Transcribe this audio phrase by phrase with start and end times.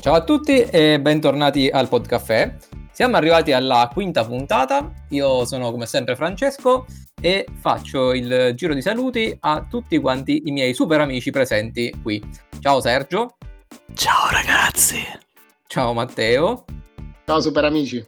[0.00, 2.56] Ciao a tutti e bentornati al Podcaffè.
[2.92, 4.92] Siamo arrivati alla quinta puntata.
[5.08, 6.86] Io sono come sempre Francesco
[7.20, 12.22] e faccio il giro di saluti a tutti quanti i miei super amici presenti qui.
[12.60, 13.36] Ciao Sergio.
[13.92, 15.02] Ciao ragazzi.
[15.66, 16.64] Ciao Matteo.
[17.26, 18.06] Ciao super amici.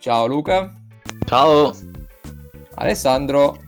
[0.00, 0.74] Ciao Luca.
[1.24, 1.72] Ciao.
[2.74, 3.62] Alessandro.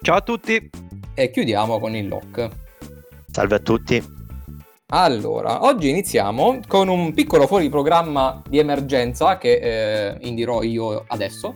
[0.00, 0.70] Ciao a tutti.
[1.14, 2.48] E chiudiamo con il lock.
[3.30, 4.18] Salve a tutti.
[4.92, 11.54] Allora, oggi iniziamo con un piccolo fuori programma di emergenza che eh, indirò io adesso,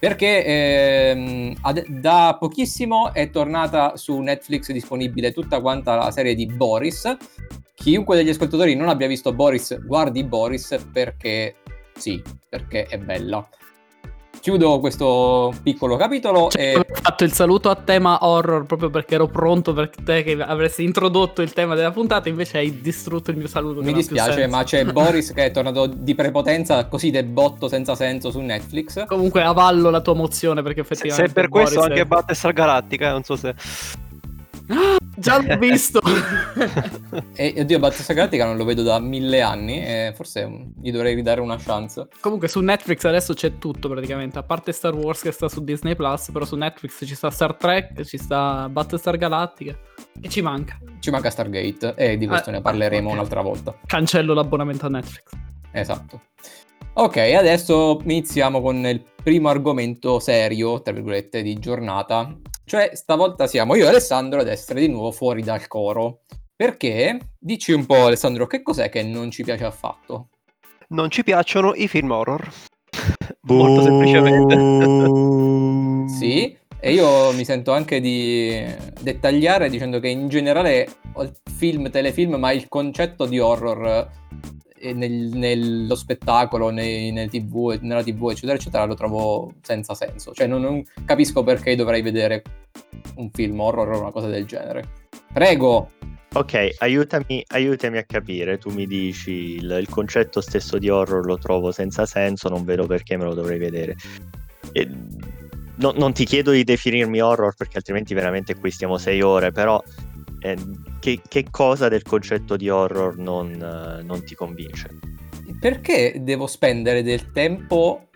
[0.00, 6.46] perché eh, ad- da pochissimo è tornata su Netflix disponibile tutta quanta la serie di
[6.46, 7.16] Boris.
[7.72, 11.54] Chiunque degli ascoltatori non abbia visto Boris, guardi Boris perché
[11.96, 13.48] sì, perché è bella
[14.40, 16.48] chiudo questo piccolo capitolo.
[16.50, 16.76] Cioè, e...
[16.76, 20.84] Ho fatto il saluto a tema horror proprio perché ero pronto per te che avresti
[20.84, 23.82] introdotto il tema della puntata, invece hai distrutto il mio saluto.
[23.82, 28.30] Mi dispiace, ma c'è Boris che è tornato di prepotenza così del botto senza senso
[28.30, 29.04] su Netflix.
[29.06, 31.22] Comunque avallo la tua mozione perché effettivamente...
[31.22, 31.90] Se, se per Boris questo è...
[31.90, 33.54] anche Battlestar Galactica, non so se...
[35.18, 36.00] Già l'ho visto.
[37.34, 41.40] e oddio, Battlestar Galactica non lo vedo da mille anni e forse gli dovrei ridare
[41.40, 42.08] una chance.
[42.20, 45.94] Comunque su Netflix adesso c'è tutto praticamente, a parte Star Wars che sta su Disney
[45.94, 49.74] Plus, però su Netflix ci sta Star Trek, ci sta Battlestar Galactica
[50.20, 50.78] e ci manca.
[50.98, 53.18] Ci manca Stargate e di questo eh, ne parleremo okay.
[53.18, 53.74] un'altra volta.
[53.86, 55.30] Cancello l'abbonamento a Netflix.
[55.72, 56.20] Esatto.
[56.98, 63.74] Ok, adesso iniziamo con il primo argomento serio, tra virgolette, di giornata, cioè, stavolta siamo
[63.74, 66.22] io e Alessandro ad essere di nuovo fuori dal coro.
[66.56, 67.18] Perché?
[67.38, 70.30] Dici un po', Alessandro, che cos'è che non ci piace affatto?
[70.88, 72.50] Non ci piacciono i film horror.
[73.46, 74.56] Molto semplicemente.
[76.18, 78.64] sì, e io mi sento anche di
[79.00, 80.88] dettagliare dicendo che in generale
[81.56, 84.10] film, telefilm, ma il concetto di horror
[84.80, 90.32] nel, nello spettacolo, nei, nel TV, nella TV, eccetera, eccetera, lo trovo senza senso.
[90.32, 92.42] Cioè, non, non capisco perché dovrei vedere
[93.16, 94.88] un film horror o una cosa del genere.
[95.32, 95.90] Prego.
[96.34, 98.58] Ok, aiutami, aiutami a capire.
[98.58, 102.86] Tu mi dici il, il, concetto stesso di horror lo trovo senza senso, non vedo
[102.86, 103.96] perché me lo dovrei vedere.
[104.72, 104.86] E,
[105.76, 109.82] no, non ti chiedo di definirmi horror perché altrimenti veramente qui stiamo sei ore, però
[110.40, 110.56] eh,
[111.00, 114.98] che, che, cosa del concetto di horror non, eh, non, ti convince?
[115.58, 118.08] Perché devo spendere del tempo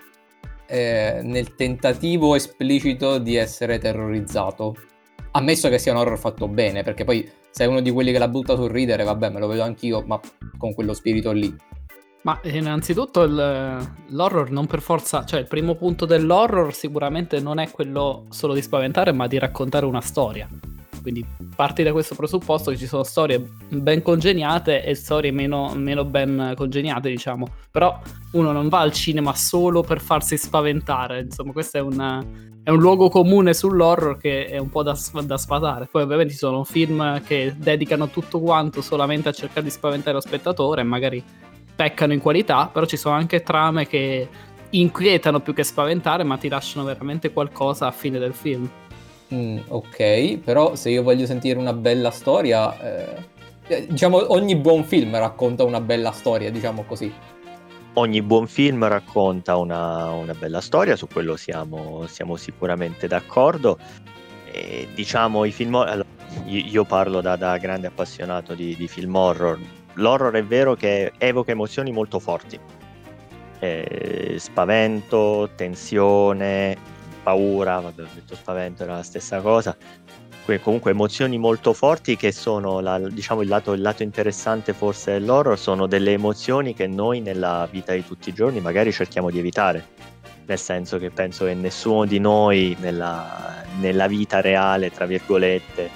[0.66, 4.76] eh, nel tentativo esplicito di essere terrorizzato?
[5.32, 8.28] Ammesso che sia un horror fatto bene, perché poi sei uno di quelli che la
[8.28, 10.20] butta sul ridere, vabbè, me lo vedo anch'io, ma
[10.58, 11.54] con quello spirito lì.
[12.22, 17.70] Ma innanzitutto il, l'horror non per forza, cioè il primo punto dell'horror sicuramente non è
[17.70, 20.48] quello solo di spaventare, ma di raccontare una storia.
[21.00, 21.24] Quindi
[21.54, 26.54] parti da questo presupposto che ci sono storie ben congeniate e storie meno, meno ben
[26.56, 27.46] congeniate, diciamo.
[27.70, 28.00] Però
[28.32, 32.24] uno non va al cinema solo per farsi spaventare, insomma, questo è un,
[32.62, 35.88] è un luogo comune sull'horror che è un po' da, da sfatare.
[35.90, 40.20] Poi ovviamente ci sono film che dedicano tutto quanto solamente a cercare di spaventare lo
[40.20, 41.22] spettatore e magari
[41.74, 44.28] peccano in qualità, però ci sono anche trame che
[44.70, 48.68] inquietano più che spaventare, ma ti lasciano veramente qualcosa a fine del film.
[49.32, 53.28] Mm, ok, però se io voglio sentire una bella storia, eh,
[53.68, 57.12] eh, diciamo ogni buon film racconta una bella storia, diciamo così.
[57.94, 63.78] Ogni buon film racconta una, una bella storia, su quello siamo, siamo sicuramente d'accordo.
[64.50, 66.06] E, diciamo i film allora,
[66.46, 69.58] io parlo da, da grande appassionato di, di, film horror.
[69.94, 72.58] L'horror è vero che evoca emozioni molto forti.
[73.60, 76.76] Eh, spavento, tensione,
[77.22, 79.76] paura, vabbè, ho detto spavento, era la stessa cosa.
[80.44, 85.12] Quindi comunque emozioni molto forti che sono la, diciamo il lato, il lato interessante forse
[85.12, 89.38] dell'horror, sono delle emozioni che noi nella vita di tutti i giorni magari cerchiamo di
[89.38, 89.86] evitare.
[90.46, 95.88] Nel senso che penso che nessuno di noi nella, nella vita reale, tra virgolette,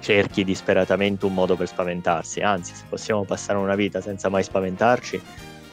[0.00, 2.40] cerchi disperatamente un modo per spaventarsi.
[2.40, 5.20] Anzi, se possiamo passare una vita senza mai spaventarci,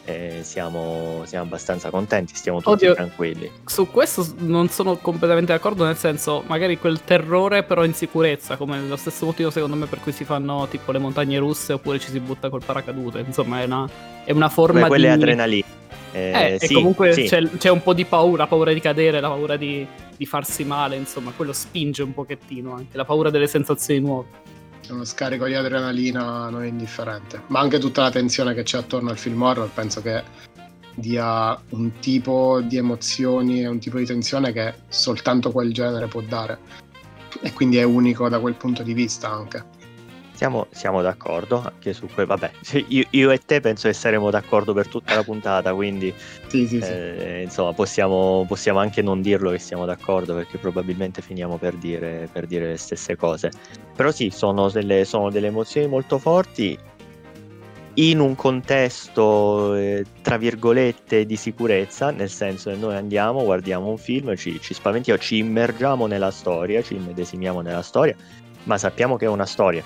[0.08, 3.52] eh, siamo, siamo, abbastanza contenti, stiamo tutti Oddio, tranquilli.
[3.66, 8.80] Su questo non sono completamente d'accordo, nel senso, magari quel terrore però in sicurezza, come
[8.80, 12.10] lo stesso motivo secondo me per cui si fanno tipo le montagne russe oppure ci
[12.10, 13.90] si butta col paracadute, insomma è una,
[14.24, 15.14] è una forma Beh, quelle di...
[15.14, 15.66] adrenalina.
[16.14, 17.24] Eh, eh, sì, e comunque sì.
[17.24, 20.64] c'è, c'è, un po' di paura, la paura di cadere, la paura di, di farsi
[20.64, 24.56] male, insomma, quello spinge un pochettino anche, la paura delle sensazioni nuove
[24.94, 27.42] uno scarico di adrenalina non indifferente.
[27.48, 30.24] Ma anche tutta la tensione che c'è attorno al film horror penso che
[30.94, 36.22] dia un tipo di emozioni e un tipo di tensione che soltanto quel genere può
[36.22, 36.58] dare.
[37.42, 39.77] E quindi è unico da quel punto di vista anche.
[40.38, 42.36] Siamo, siamo d'accordo anche su quello.
[42.36, 42.52] Vabbè,
[42.90, 46.14] io, io, e te penso che saremo d'accordo per tutta la puntata, quindi
[46.46, 46.92] sì, sì, sì.
[46.92, 52.30] Eh, insomma possiamo, possiamo, anche non dirlo che siamo d'accordo perché probabilmente finiamo per dire,
[52.32, 53.50] per dire le stesse cose.
[53.96, 56.78] Però sì, sono delle, sono delle emozioni molto forti
[57.96, 63.98] in un contesto, eh, tra virgolette, di sicurezza, nel senso che noi andiamo, guardiamo un
[63.98, 68.16] film, ci, ci spaventiamo, ci immergiamo nella storia, ci immedesimiamo nella storia,
[68.66, 69.84] ma sappiamo che è una storia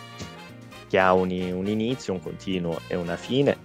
[0.91, 3.55] che ha un, un inizio, un continuo e una fine,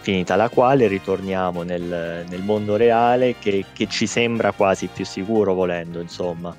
[0.00, 5.52] finita la quale ritorniamo nel, nel mondo reale che, che, ci sembra quasi più sicuro
[5.52, 6.56] volendo, insomma.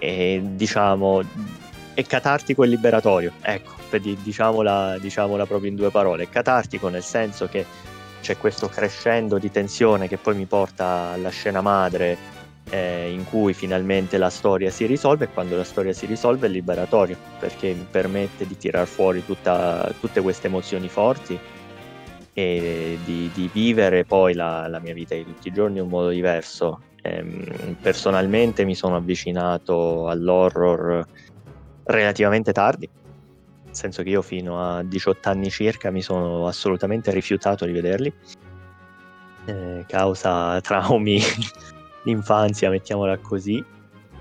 [0.00, 1.22] E diciamo,
[1.94, 7.46] è catartico e liberatorio, ecco, diciamola, diciamola proprio in due parole, è catartico nel senso
[7.46, 7.64] che
[8.22, 12.18] c'è questo crescendo di tensione che poi mi porta alla scena madre
[12.70, 16.50] eh, in cui finalmente la storia si risolve e quando la storia si risolve è
[16.50, 21.38] liberatorio perché mi permette di tirar fuori tutta, tutte queste emozioni forti
[22.32, 25.88] e di, di vivere poi la, la, mia vita di tutti i giorni in un
[25.88, 26.80] modo diverso.
[27.00, 31.06] Ehm, personalmente mi sono avvicinato all'horror
[31.84, 32.88] relativamente tardi,
[33.64, 38.12] nel senso che io fino a 18 anni circa mi sono assolutamente rifiutato di vederli,
[39.46, 41.20] eh, causa traumi
[42.06, 43.62] l'infanzia, mettiamola così.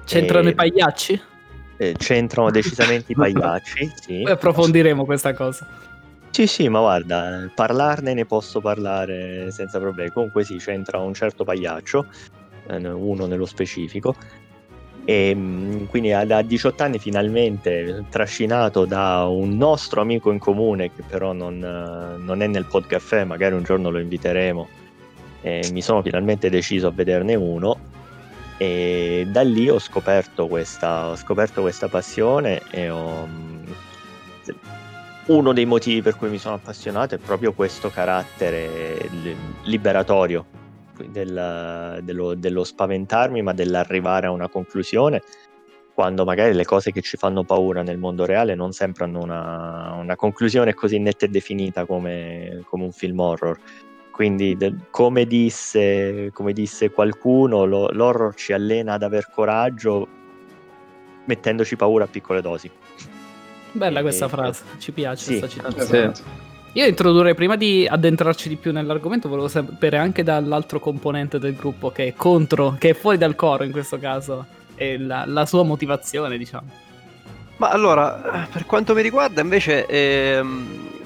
[0.03, 0.51] C'entrano e...
[0.51, 1.21] i pagliacci?
[1.77, 4.21] Eh, c'entrano decisamente i pagliacci, sì.
[4.23, 5.67] Poi approfondiremo questa cosa.
[6.31, 10.09] Sì, sì, ma guarda, parlarne ne posso parlare senza problemi.
[10.11, 12.07] Comunque sì, c'entra un certo pagliaccio,
[12.67, 14.15] eh, uno nello specifico.
[15.05, 21.03] E mm, quindi a 18 anni finalmente trascinato da un nostro amico in comune che
[21.07, 24.67] però non, non è nel podcast, magari un giorno lo inviteremo
[25.45, 27.77] e mi sono finalmente deciso a vederne uno.
[28.57, 33.27] E da lì ho scoperto questa, ho scoperto questa passione e ho,
[35.27, 39.07] uno dei motivi per cui mi sono appassionato è proprio questo carattere
[39.63, 40.45] liberatorio
[41.09, 45.21] del, dello, dello spaventarmi ma dell'arrivare a una conclusione
[45.93, 49.95] quando magari le cose che ci fanno paura nel mondo reale non sempre hanno una,
[49.99, 53.59] una conclusione così netta e definita come, come un film horror
[54.15, 60.07] quindi, de- come, disse, come, disse, qualcuno, lo- l'horror ci allena ad aver coraggio
[61.25, 62.71] mettendoci paura a piccole dosi.
[63.73, 64.01] Bella e...
[64.01, 65.39] questa frase, ci piace sì.
[65.39, 66.15] questa citazione.
[66.15, 66.23] Sì.
[66.75, 71.91] Io introdurrei prima di addentrarci di più nell'argomento, volevo sapere anche dall'altro componente del gruppo
[71.91, 74.45] che è contro, che è fuori dal coro in questo caso,
[74.75, 76.69] e la, la sua motivazione, diciamo.
[77.57, 81.03] Ma allora, per quanto mi riguarda, invece, ehm,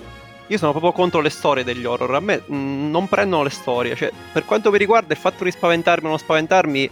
[0.49, 2.15] io sono proprio contro le storie degli horror.
[2.15, 3.95] A me mh, mm, non prendono le storie.
[3.95, 6.89] Cioè, per quanto mi riguarda, il fatto di spaventarmi o non spaventarmi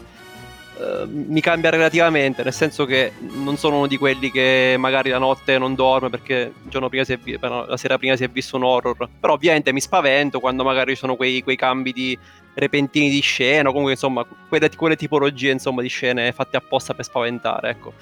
[0.79, 2.43] eh, mi cambia relativamente.
[2.43, 6.53] Nel senso che non sono uno di quelli che magari la notte non dorme perché
[7.23, 9.09] vi- la sera prima si è visto un horror.
[9.19, 12.17] Però ovviamente mi spavento quando magari ci sono quei, quei cambi di
[12.53, 13.69] repentini di scena.
[13.69, 17.71] O comunque, insomma, quelle, quelle tipologie insomma, di scene fatte apposta per spaventare.
[17.71, 17.93] Ecco.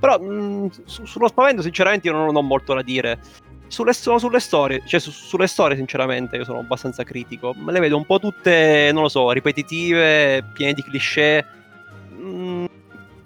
[0.00, 3.18] Però mh, mm, su- sullo spavento, sinceramente, io non ho molto da dire.
[3.66, 7.96] Sulle, sulle storie, cioè su, sulle storie sinceramente io sono abbastanza critico, me le vedo
[7.96, 11.44] un po' tutte, non lo so, ripetitive, piene di cliché.
[12.12, 12.66] Mm,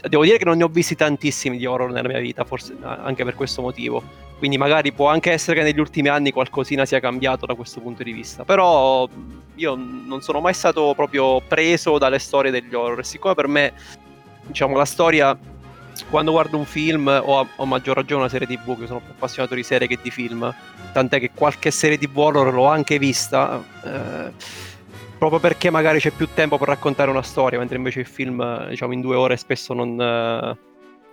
[0.00, 3.25] devo dire che non ne ho visti tantissimi di horror nella mia vita, forse anche
[3.25, 4.02] per questo motivo.
[4.38, 8.04] Quindi magari può anche essere che negli ultimi anni qualcosina sia cambiato da questo punto
[8.04, 8.45] di vista.
[8.45, 9.09] Però
[9.57, 13.04] io non sono mai stato proprio preso dalle storie degli horror.
[13.04, 13.73] Siccome per me,
[14.47, 15.37] diciamo, la storia
[16.09, 19.55] quando guardo un film o a, maggior ragione una serie tv che sono più appassionato
[19.55, 20.55] di serie che di film.
[20.93, 24.33] Tant'è che qualche serie tv horror l'ho anche vista eh,
[25.19, 28.93] proprio perché magari c'è più tempo per raccontare una storia mentre invece il film diciamo
[28.93, 30.57] in due ore spesso non eh,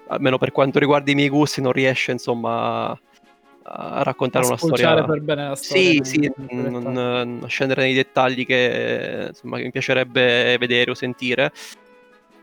[0.08, 2.98] almeno per quanto riguarda i miei gusti non riesce insomma
[3.68, 7.96] a raccontare a una storia per bene la storia sì sì non, non, scendere nei
[7.96, 11.52] dettagli che, insomma, che mi piacerebbe vedere o sentire.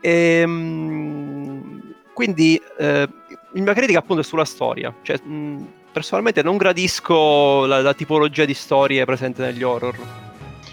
[0.01, 1.52] E, ehm,
[2.13, 3.09] quindi eh,
[3.53, 4.93] la mia critica appunto è sulla storia.
[5.01, 9.97] Cioè, mh, personalmente non gradisco la, la, tipologia di storie presente negli horror.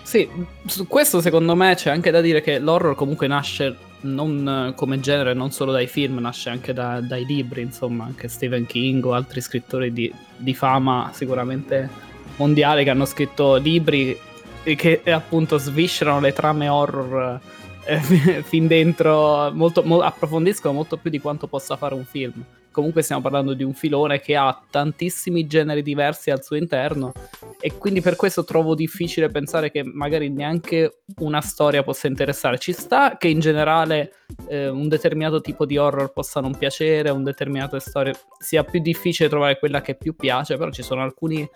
[0.03, 0.29] Sì,
[0.67, 5.35] su questo secondo me c'è anche da dire che l'horror comunque nasce non come genere,
[5.35, 9.41] non solo dai film, nasce anche da, dai libri, insomma, anche Stephen King o altri
[9.41, 11.89] scrittori di, di fama sicuramente
[12.37, 14.19] mondiali che hanno scritto libri
[14.63, 17.41] che appunto sviscerano le trame horror
[18.45, 22.45] fin dentro, molto, mo, approfondiscono molto più di quanto possa fare un film.
[22.71, 27.13] Comunque stiamo parlando di un filone che ha tantissimi generi diversi al suo interno
[27.61, 32.59] e quindi per questo trovo difficile pensare che magari neanche una storia possa interessare.
[32.59, 34.15] Ci sta che in generale
[34.49, 39.29] eh, un determinato tipo di horror possa non piacere, un determinato storia sia più difficile
[39.29, 41.47] trovare quella che più piace, però ci sono alcuni,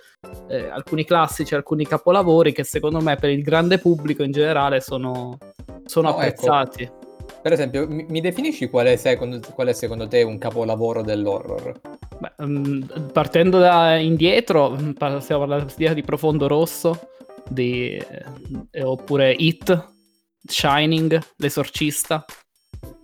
[0.48, 5.38] eh, alcuni classici, alcuni capolavori che secondo me per il grande pubblico in generale sono,
[5.86, 6.42] sono No, ecco.
[7.44, 11.78] Per esempio, mi, mi definisci qual è, secondo, qual è secondo te un capolavoro dell'horror?
[12.18, 12.82] Beh, mm,
[13.12, 17.08] partendo da indietro, mm, stiamo parlando di Profondo Rosso,
[17.46, 18.02] di,
[18.70, 19.92] eh, oppure It,
[20.42, 22.24] Shining, L'Esorcista,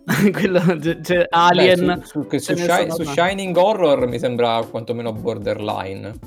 [0.33, 1.99] quello, c- c'è Alien.
[1.99, 3.03] Beh, su, su- su Shi- su.
[3.03, 6.17] Shining Horror mi sembra quantomeno borderline.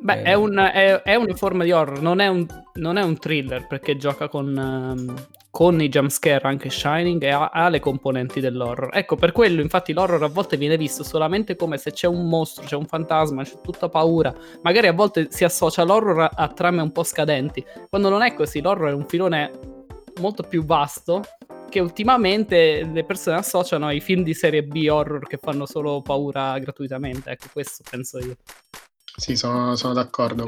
[0.00, 0.22] Beh, Eh.
[0.22, 3.68] è, un- è- è una forma di horror, non è un, non è un thriller
[3.68, 5.14] perché gioca con, ehm,
[5.56, 8.90] con i jumpscare anche Shining e ha, ha le componenti dell'horror.
[8.92, 12.66] Ecco, per quello infatti l'horror a volte viene visto solamente come se c'è un mostro,
[12.66, 14.34] c'è un fantasma, c'è tutta paura.
[14.60, 18.34] Magari a volte si associa l'horror a, a trame un po' scadenti, quando non è
[18.34, 19.50] così, l'horror è un filone
[20.20, 21.22] molto più vasto
[21.70, 26.58] che ultimamente le persone associano ai film di serie B horror che fanno solo paura
[26.58, 27.30] gratuitamente.
[27.30, 28.36] Ecco, questo penso io.
[29.16, 30.44] Sì, sono, sono d'accordo.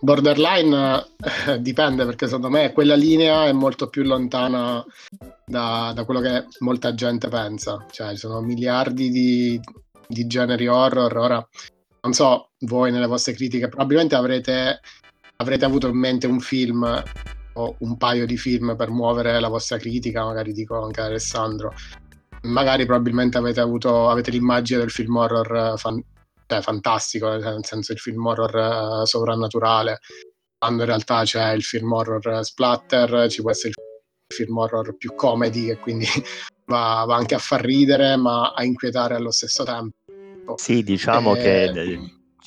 [0.00, 1.04] Borderline
[1.46, 4.82] eh, dipende perché secondo me quella linea è molto più lontana
[5.44, 7.84] da, da quello che molta gente pensa.
[7.90, 9.60] Cioè, ci sono miliardi di,
[10.08, 11.14] di generi horror.
[11.16, 11.48] Ora,
[12.02, 14.80] non so, voi nelle vostre critiche, probabilmente avrete,
[15.36, 17.04] avrete avuto in mente un film
[17.52, 21.74] o un paio di film per muovere la vostra critica, magari dico anche Alessandro.
[22.42, 26.02] Magari probabilmente avete avuto avete l'immagine del film horror fan-
[26.50, 30.00] cioè, fantastico, nel senso il film horror eh, sovrannaturale,
[30.58, 35.14] quando in realtà c'è il film horror splatter, ci può essere il film horror più
[35.14, 36.06] comedy che quindi
[36.66, 39.94] va, va anche a far ridere ma a inquietare allo stesso tempo.
[40.56, 42.00] Sì, diciamo Eh, che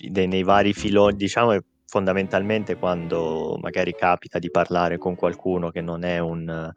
[0.09, 6.03] de- nei vari filoni, diciamo fondamentalmente quando magari capita di parlare con qualcuno che non
[6.03, 6.71] è un,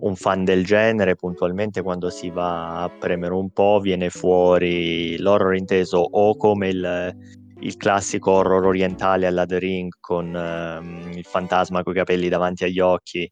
[0.00, 5.54] un fan del genere, puntualmente quando si va a premere un po' viene fuori l'horror
[5.56, 7.14] inteso o come il,
[7.58, 12.80] il classico horror orientale alla The Ring con ehm, il fantasma coi capelli davanti agli
[12.80, 13.30] occhi.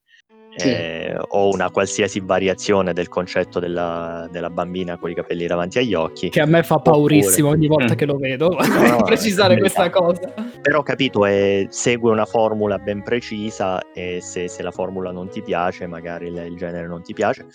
[0.54, 0.68] Sì.
[0.68, 5.94] eh, o una qualsiasi variazione del concetto della, della bambina con i capelli davanti agli
[5.94, 7.96] occhi Che a me fa paurissimo ogni volta Mm.
[7.96, 8.48] che lo vedo.
[8.50, 10.32] No, precisare eh, questa cosa.
[10.60, 15.40] però capito è- segue una formula ben precisa e se, se la formula non ti
[15.42, 17.46] piace magari il, il genere non ti piace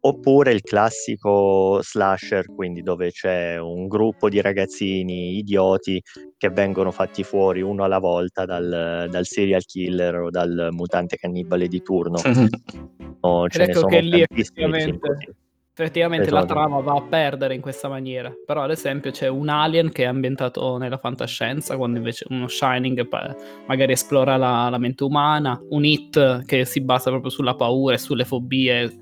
[0.00, 6.00] oppure il classico slasher quindi dove c'è un gruppo di ragazzini idioti
[6.36, 11.66] che vengono fatti fuori uno alla volta dal, dal serial killer o dal mutante cannibale
[11.66, 12.20] di turno
[13.20, 15.34] No, ce ecco sono che lì effettivamente,
[15.72, 16.54] effettivamente la Esatto.
[16.54, 18.32] trama va a perdere in questa maniera.
[18.46, 23.08] Però, ad esempio, c'è un Alien che è ambientato nella fantascienza, quando invece uno Shining
[23.66, 27.98] magari esplora la, la mente umana, un Hit che si basa proprio sulla paura e
[27.98, 28.98] sulle fobie,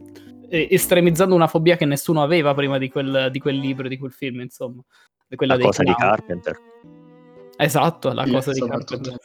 [0.48, 4.40] estremizzando una fobia che nessuno aveva prima di quel, di quel libro, di quel film,
[4.40, 4.82] insomma.
[5.28, 6.10] Di quella la dei cosa di clown.
[6.10, 6.56] Carpenter
[7.56, 8.60] Esatto, la Sì, cosa di.
[8.60, 9.16] Carpenter.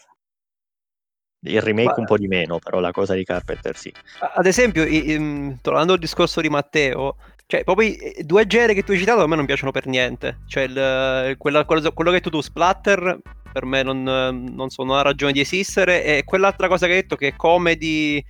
[1.43, 2.01] il remake Guarda.
[2.01, 3.91] un po' di meno però la cosa di Carpenter sì
[4.35, 8.91] Ad esempio, i- tornando al discorso di Matteo, cioè proprio i due generi che tu
[8.91, 10.41] hai citato a me non piacciono per niente.
[10.47, 13.19] Cioè, il- quella- quello, quello che hai detto tu, Splatter,
[13.51, 16.03] per me non, non so, non ha ragione di esistere.
[16.05, 18.23] E quell'altra cosa che hai detto che è comedy,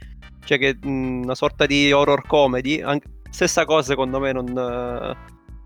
[0.43, 5.15] cioè che mh, una sorta di horror comedy, anche- stessa cosa secondo me non...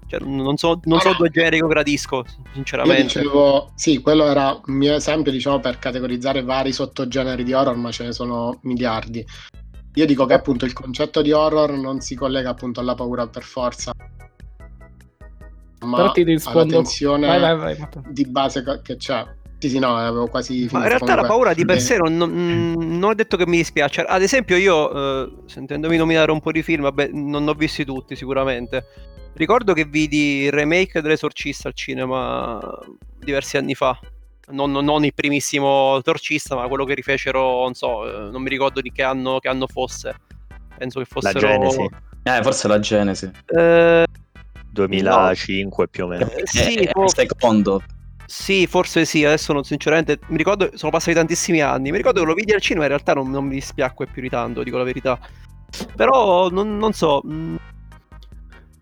[0.08, 3.02] Cioè, non so, non so due generi che io gradisco, Io sinceramente.
[3.02, 7.90] dicevo, sì, quello era un mio esempio, diciamo, per categorizzare vari sottogeneri di horror, ma
[7.92, 9.26] ce ne sono miliardi.
[9.96, 13.42] Io dico che appunto il concetto di horror non si collega appunto alla paura per
[13.42, 13.94] forza,
[15.80, 16.66] ma Però ti alla rispondo.
[16.74, 17.88] tensione Vai, vai, vai.
[18.10, 19.26] Di base che c'è.
[19.58, 20.78] Sì, sì, no, avevo quasi Ma finito.
[20.78, 23.58] in realtà la paura di per Eh, sé non, non- non ho detto che mi
[23.58, 24.02] dispiace.
[24.02, 24.92] Ad esempio, io
[25.26, 28.86] eh, sentendomi nominare un po' di film, vabbè, non ne ho visti tutti sicuramente.
[29.34, 32.60] Ricordo che vidi il remake dell'Esorcista al cinema
[33.20, 33.98] diversi anni fa.
[34.52, 38.50] Non, non- non il primissimo Esorcista, ma quello che rifecero, non so, eh, non mi
[38.50, 40.16] ricordo di che anno, che anno fosse.
[40.78, 41.40] Penso che la fossero.
[41.40, 41.90] Genesi
[42.24, 43.32] Eh, forse la Genesi.
[43.48, 44.06] Eh,
[44.72, 47.82] 2005 più o meno Eh, sì, Eh, può- il secondo.
[48.26, 52.26] Sì, forse sì, adesso non, sinceramente mi ricordo, sono passati tantissimi anni, mi ricordo che
[52.26, 54.84] lo vidi al cinema, in realtà non, non mi dispiacque più di tanto, dico la
[54.84, 55.20] verità.
[55.96, 57.56] Però non, non so, mh,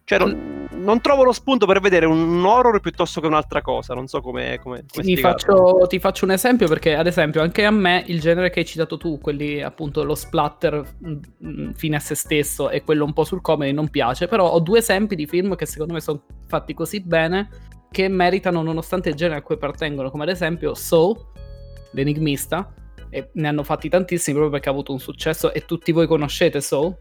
[0.05, 3.93] cioè non- non trovo lo spunto per vedere un horror piuttosto che un'altra cosa.
[3.93, 4.59] Non so come.
[4.61, 8.19] come, come ti, faccio, ti, faccio, un esempio perché, ad esempio, anche a me il
[8.19, 12.69] genere che hai citato tu, quelli appunto lo splatter mh, mm, fine a se stesso
[12.69, 14.27] e quello un po' sul comedy, non piace.
[14.27, 18.63] Però ho due esempi di film che secondo me sono fatti così bene che meritano
[18.63, 21.15] nonostante il genere a cui appartengono, come ad esempio Soul,
[21.91, 22.73] l'enigmista.
[23.09, 26.59] E ne hanno fatti tantissimi proprio perché ha avuto un successo e tutti voi conoscete
[26.61, 26.97] Soul.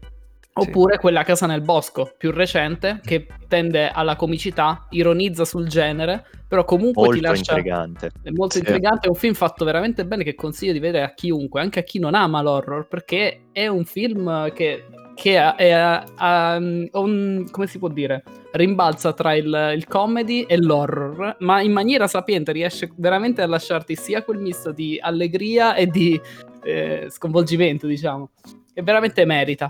[0.55, 0.99] Oppure sì.
[0.99, 7.05] quella Casa nel Bosco, più recente, che tende alla comicità, ironizza sul genere, però comunque
[7.05, 7.55] molto ti lascia...
[7.55, 8.11] Intrigante.
[8.21, 8.59] È molto sì.
[8.59, 11.83] intrigante, è un film fatto veramente bene che consiglio di vedere a chiunque, anche a
[11.83, 14.85] chi non ama l'horror, perché è un film che,
[15.15, 16.57] che è, è, è
[16.99, 17.47] un...
[17.49, 18.23] come si può dire?
[18.55, 23.95] Rimbalza tra il, il comedy e l'horror, ma in maniera sapiente riesce veramente a lasciarti
[23.95, 26.21] sia quel misto di allegria e di
[26.63, 28.29] eh, sconvolgimento, diciamo.
[28.71, 29.69] E veramente merita.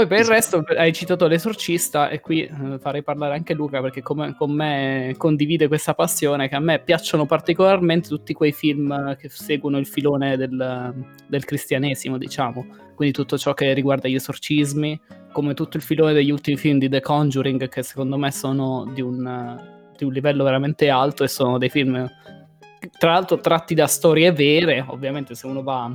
[0.00, 4.00] Poi per il resto hai citato l'esorcista e qui eh, farei parlare anche Luca perché
[4.00, 9.28] come, con me condivide questa passione che a me piacciono particolarmente tutti quei film che
[9.28, 10.94] seguono il filone del,
[11.28, 12.64] del cristianesimo, diciamo.
[12.94, 14.98] Quindi tutto ciò che riguarda gli esorcismi,
[15.32, 19.02] come tutto il filone degli ultimi film di The Conjuring che secondo me sono di
[19.02, 22.08] un, di un livello veramente alto e sono dei film
[22.98, 25.94] tra l'altro tratti da storie vere, ovviamente se uno va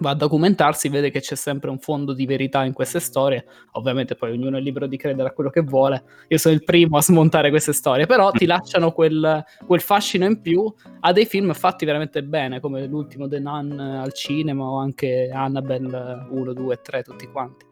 [0.00, 3.44] va a documentarsi, vede che c'è sempre un fondo di verità in queste storie.
[3.72, 6.04] Ovviamente poi ognuno è libero di credere a quello che vuole.
[6.28, 10.40] Io sono il primo a smontare queste storie, però ti lasciano quel, quel fascino in
[10.40, 15.30] più a dei film fatti veramente bene, come l'ultimo The Nun al cinema o anche
[15.32, 17.66] Annabelle 1, 2 3, tutti quanti.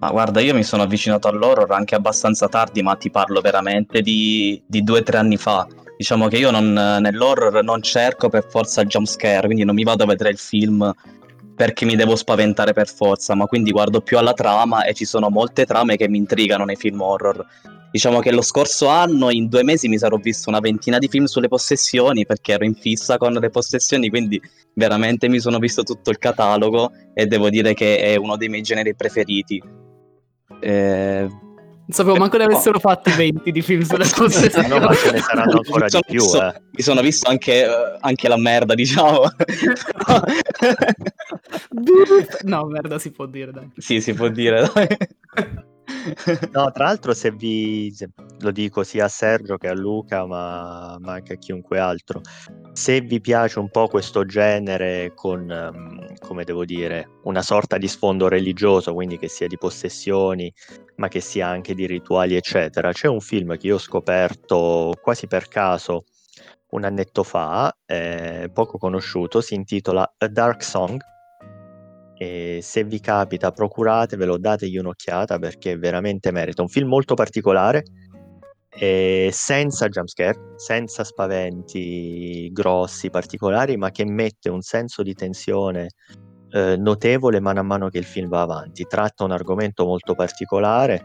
[0.00, 4.62] Ma guarda, io mi sono avvicinato all'horror anche abbastanza tardi, ma ti parlo veramente di,
[4.66, 5.66] di due o tre anni fa
[6.00, 10.04] diciamo che io non, nell'horror non cerco per forza il jumpscare, quindi non mi vado
[10.04, 10.90] a vedere il film
[11.54, 15.28] perché mi devo spaventare per forza, ma quindi guardo più alla trama e ci sono
[15.28, 17.44] molte trame che mi intrigano nei film horror.
[17.90, 21.26] Diciamo che lo scorso anno, in due mesi, mi sarò visto una ventina di film
[21.26, 24.40] sulle possessioni perché ero in fissa con le possessioni, quindi
[24.72, 28.62] veramente mi sono visto tutto il catalogo e devo dire che è uno dei miei
[28.62, 29.62] generi preferiti.
[30.62, 31.28] Eh,
[31.92, 34.50] sapevo manco ne avessero fatti 20 di film sulle cose.
[34.66, 36.20] no, ma ce ne saranno ancora di più.
[36.20, 36.60] Visto, eh.
[36.70, 39.22] Mi sono visto anche, uh, anche la merda, diciamo.
[42.42, 43.70] no, merda si può dire, dai.
[43.76, 44.88] Sì, si può dire, dai.
[46.52, 50.96] No, tra l'altro se vi, se, lo dico sia a Sergio che a Luca, ma,
[50.98, 52.20] ma, anche a chiunque altro,
[52.72, 57.88] se vi piace un po' questo genere con, um, come devo dire, una sorta di
[57.88, 60.52] sfondo religioso, quindi che sia di possessioni,
[60.96, 65.26] ma che sia anche di rituali, eccetera, c'è un film che io ho scoperto quasi
[65.26, 66.04] per caso
[66.70, 71.00] un annetto fa, eh, poco conosciuto, si intitola A Dark Song
[72.22, 76.60] e se vi capita, procuratevelo, dategli un'occhiata perché veramente merita.
[76.60, 77.82] Un film molto particolare,
[78.68, 85.92] senza jumpscare, senza spaventi grossi, particolari, ma che mette un senso di tensione
[86.50, 88.84] eh, notevole a mano che il film va avanti.
[88.84, 91.02] Tratta un argomento molto particolare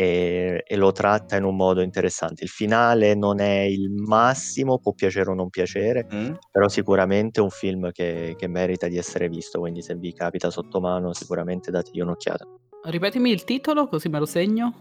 [0.00, 2.44] e, e, lo tratta in un modo interessante.
[2.44, 6.34] Il finale non è il massimo, può piacere o non piacere, mm.
[6.52, 10.50] però sicuramente è un film che, che, merita di essere visto, quindi se vi capita
[10.50, 12.46] sotto mano sicuramente dategli un'occhiata.
[12.84, 14.72] Ripetimi il titolo così me lo segno.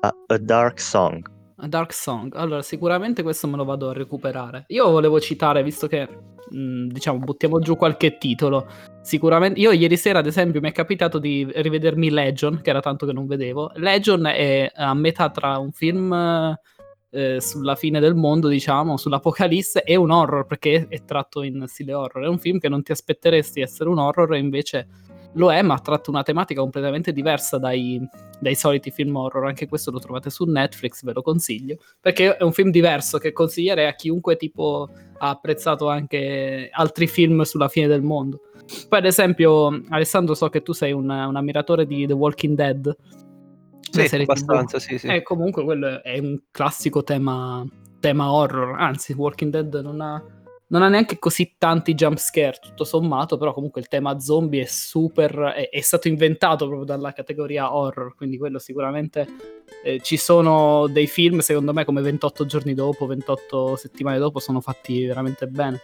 [0.00, 1.35] A, a Dark Song.
[1.58, 2.34] A Dark Song.
[2.36, 4.64] Allora, sicuramente questo me lo vado a recuperare.
[4.68, 6.06] Io volevo citare, visto che
[6.50, 8.66] mh, diciamo buttiamo giù qualche titolo.
[9.00, 13.06] Sicuramente, io ieri sera, ad esempio, mi è capitato di rivedermi Legion, che era tanto
[13.06, 13.72] che non vedevo.
[13.76, 16.12] Legion è a metà tra un film
[17.10, 21.94] eh, sulla fine del mondo, diciamo, sull'apocalisse, e un horror, perché è tratto in stile
[21.94, 22.24] horror.
[22.24, 24.88] È un film che non ti aspetteresti essere un horror, e invece
[25.32, 28.00] lo è, ma tratta una tematica completamente diversa dai,
[28.38, 29.46] dai, soliti film horror.
[29.46, 31.76] Anche questo lo trovate su Netflix, ve lo consiglio.
[32.00, 37.42] Perché è un film diverso che consiglierei a chiunque tipo ha apprezzato anche altri film
[37.42, 38.40] sulla fine del mondo.
[38.88, 42.96] Poi, ad esempio, Alessandro, so che tu sei un, un ammiratore di The Walking Dead.
[43.90, 45.06] Sì, abbastanza, sì, sì.
[45.06, 47.64] E eh, comunque quello è un classico tema,
[48.00, 48.78] tema horror.
[48.78, 50.22] Anzi, Walking Dead non ha
[50.68, 54.66] non ha neanche così tanti jump scare, tutto sommato, però comunque il tema zombie è
[54.66, 59.26] super, è, è stato inventato proprio dalla categoria horror, quindi quello sicuramente
[59.84, 64.60] eh, ci sono dei film, secondo me, come 28 giorni dopo, 28 settimane dopo, sono
[64.60, 65.80] fatti veramente bene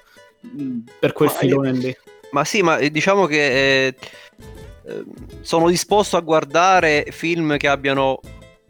[0.46, 1.96] mm, per quel ma filone io, lì.
[2.32, 3.94] Ma sì, ma eh, diciamo che eh,
[4.84, 5.04] eh,
[5.42, 8.20] sono disposto a guardare film che abbiano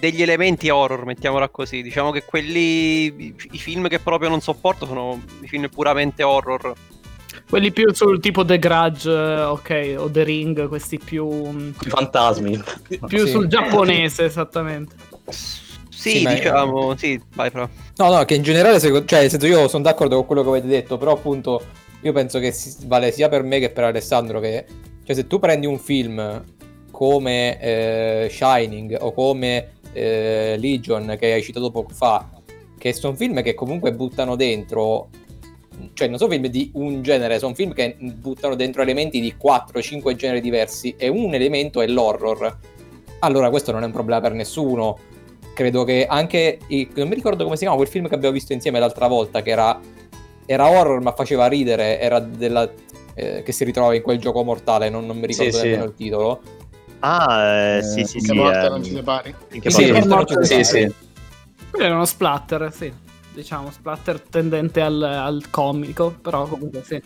[0.03, 1.81] degli elementi horror, mettiamola così.
[1.81, 6.75] Diciamo che quelli, i, film che proprio non sopporto sono i film puramente horror.
[7.49, 11.29] Quelli più sul tipo The Grudge, ok, o The Ring, questi più...
[11.29, 12.61] I fantasmi.
[13.07, 13.31] Più sì.
[13.31, 14.97] sul giapponese, esattamente.
[15.29, 17.69] Sì, Sì, diciamo, sì, vai fra.
[17.99, 20.49] No, no, che in generale, secondo- cioè, nel senso, io sono d'accordo con quello che
[20.49, 21.63] avete detto, però appunto
[22.01, 22.53] io penso che
[22.87, 24.65] vale sia per me che per Alessandro che,
[25.05, 26.43] cioè, se tu prendi un film
[26.91, 32.29] come eh, Shining o come eh, Legion che hai citato poco fa,
[32.79, 35.09] che sono film che comunque buttano dentro,
[35.95, 40.15] cioè non sono film di un genere, sono film che buttano dentro elementi di 4-5
[40.15, 42.59] generi diversi e un elemento è l'horror.
[43.21, 44.99] Allora questo non è un problema per nessuno.
[45.55, 48.53] Credo che anche, i- non mi ricordo come si chiama quel film che abbiamo visto
[48.53, 49.79] insieme l'altra volta, che era,
[50.47, 52.69] era horror ma faceva ridere, era della,
[53.15, 55.65] eh, che si ritrova in quel gioco mortale, non, non mi ricordo Sì, sì.
[55.67, 56.41] nemmeno il titolo.
[57.05, 58.33] Ah, eh, Eh, sì, sì, sì.
[58.33, 59.35] morte ehm, non ci separi.
[59.49, 59.61] Sì,
[60.45, 60.95] Sì, sì.
[61.71, 62.93] Quello era uno splatter, sì.
[63.33, 67.03] Diciamo, splatter tendente al, al comico, però comunque sì.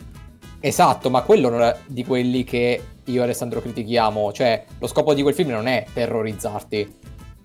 [0.59, 5.13] Esatto, ma quello non è di quelli che io e Alessandro critichiamo, cioè lo scopo
[5.13, 6.95] di quel film non è terrorizzarti.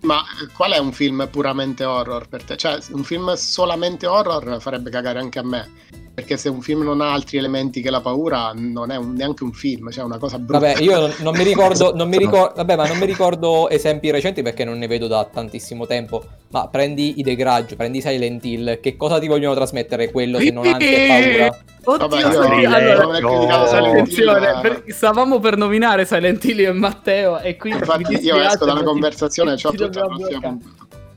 [0.00, 2.56] Ma eh, qual è un film puramente horror per te?
[2.56, 5.70] Cioè, un film solamente horror farebbe cagare anche a me.
[6.14, 9.44] Perché se un film non ha altri elementi che la paura, non è un- neanche
[9.44, 10.58] un film, cioè è una cosa brutta.
[10.58, 14.10] Vabbè, io non, non mi ricordo, non mi ricor- vabbè, ma non mi ricordo esempi
[14.10, 16.22] recenti perché non ne vedo da tantissimo tempo.
[16.50, 20.50] Ma prendi i The Grudge, prendi Silent Hill, che cosa ti vogliono trasmettere quello se
[20.50, 21.58] non e paura?
[21.84, 23.80] Oddio, Vabbè, io Silent allora, non è criticato
[24.24, 24.60] No.
[24.60, 28.82] Per- stavamo per nominare Silent Hill e Matteo e quindi Infatti mi io esco dalla
[28.82, 30.60] conversazione, c'ho tutta la dobbiamo.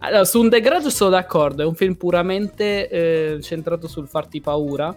[0.06, 4.96] Allora, su un Grudge sono d'accordo, è un film puramente eh, centrato sul farti paura.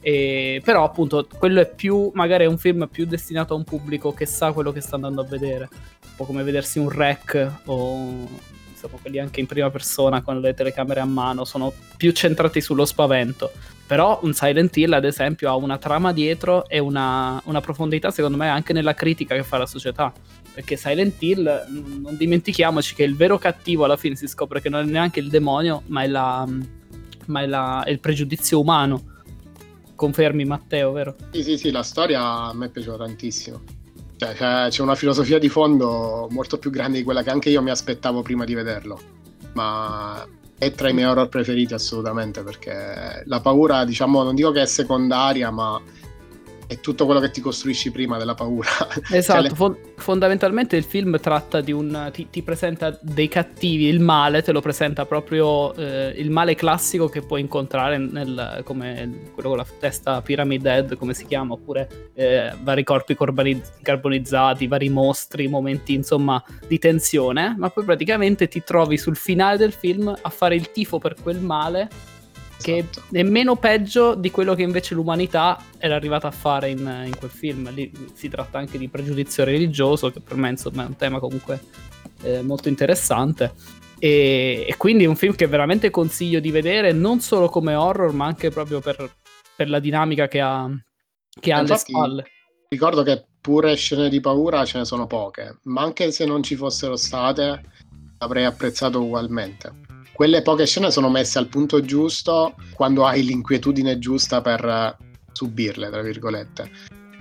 [0.00, 4.14] E- però appunto quello è più magari è un film più destinato a un pubblico
[4.14, 8.28] che sa quello che sta andando a vedere un po' come vedersi un rec o
[8.70, 12.84] insomma quelli anche in prima persona con le telecamere a mano sono più centrati sullo
[12.84, 13.50] spavento
[13.84, 18.36] però un Silent Hill ad esempio ha una trama dietro e una, una profondità secondo
[18.36, 20.12] me anche nella critica che fa la società
[20.56, 21.66] perché Silent Hill
[22.00, 25.28] non dimentichiamoci che il vero cattivo alla fine si scopre che non è neanche il
[25.28, 26.48] demonio ma è, la,
[27.26, 29.02] ma è, la- è il pregiudizio umano
[29.94, 31.14] confermi Matteo vero?
[31.32, 33.60] Sì, sì, sì, la storia a me è piaciuta tantissimo.
[34.16, 37.60] Cioè, c'è, c'è una filosofia di fondo molto più grande di quella che anche io
[37.60, 38.98] mi aspettavo prima di vederlo.
[39.52, 44.62] Ma è tra i miei horror preferiti assolutamente, perché la paura, diciamo, non dico che
[44.62, 45.78] è secondaria, ma
[46.66, 48.68] è tutto quello che ti costruisci prima della paura.
[49.10, 52.10] Esatto, Cioè, le- fon- fondamentalmente il film tratta di un...
[52.12, 57.08] Ti, ti presenta dei cattivi, il male, te lo presenta proprio eh, il male classico
[57.08, 62.10] che puoi incontrare nel, come quello con la testa Pyramid Head, come si chiama, oppure
[62.14, 68.62] eh, vari corpi corbani- carbonizzati, vari mostri, momenti insomma di tensione, ma poi praticamente ti
[68.64, 72.14] trovi sul finale del film a fare il tifo per quel male
[72.60, 73.02] che Esatto.
[73.12, 77.30] è meno peggio di quello che invece l'umanità era arrivata a fare in, in quel
[77.30, 77.72] film.
[77.72, 81.60] Lì si tratta anche di pregiudizio religioso, che per me insomma è un tema comunque
[82.22, 83.52] eh, molto interessante.
[83.98, 88.12] E, e quindi è un film che veramente consiglio di vedere, non solo come horror,
[88.12, 89.10] ma anche proprio per,
[89.54, 90.68] per la dinamica che ha,
[91.40, 92.24] che ha alle Infatti- spalle.
[92.68, 96.56] Ricordo che pure scene di paura ce ne sono poche, ma anche se non ci
[96.56, 97.62] fossero state,
[98.18, 99.72] avrei apprezzato ugualmente.
[100.16, 104.96] Quelle poche scene sono messe al punto giusto quando hai l'inquietudine giusta per eh,
[105.32, 106.70] subirle, tra virgolette.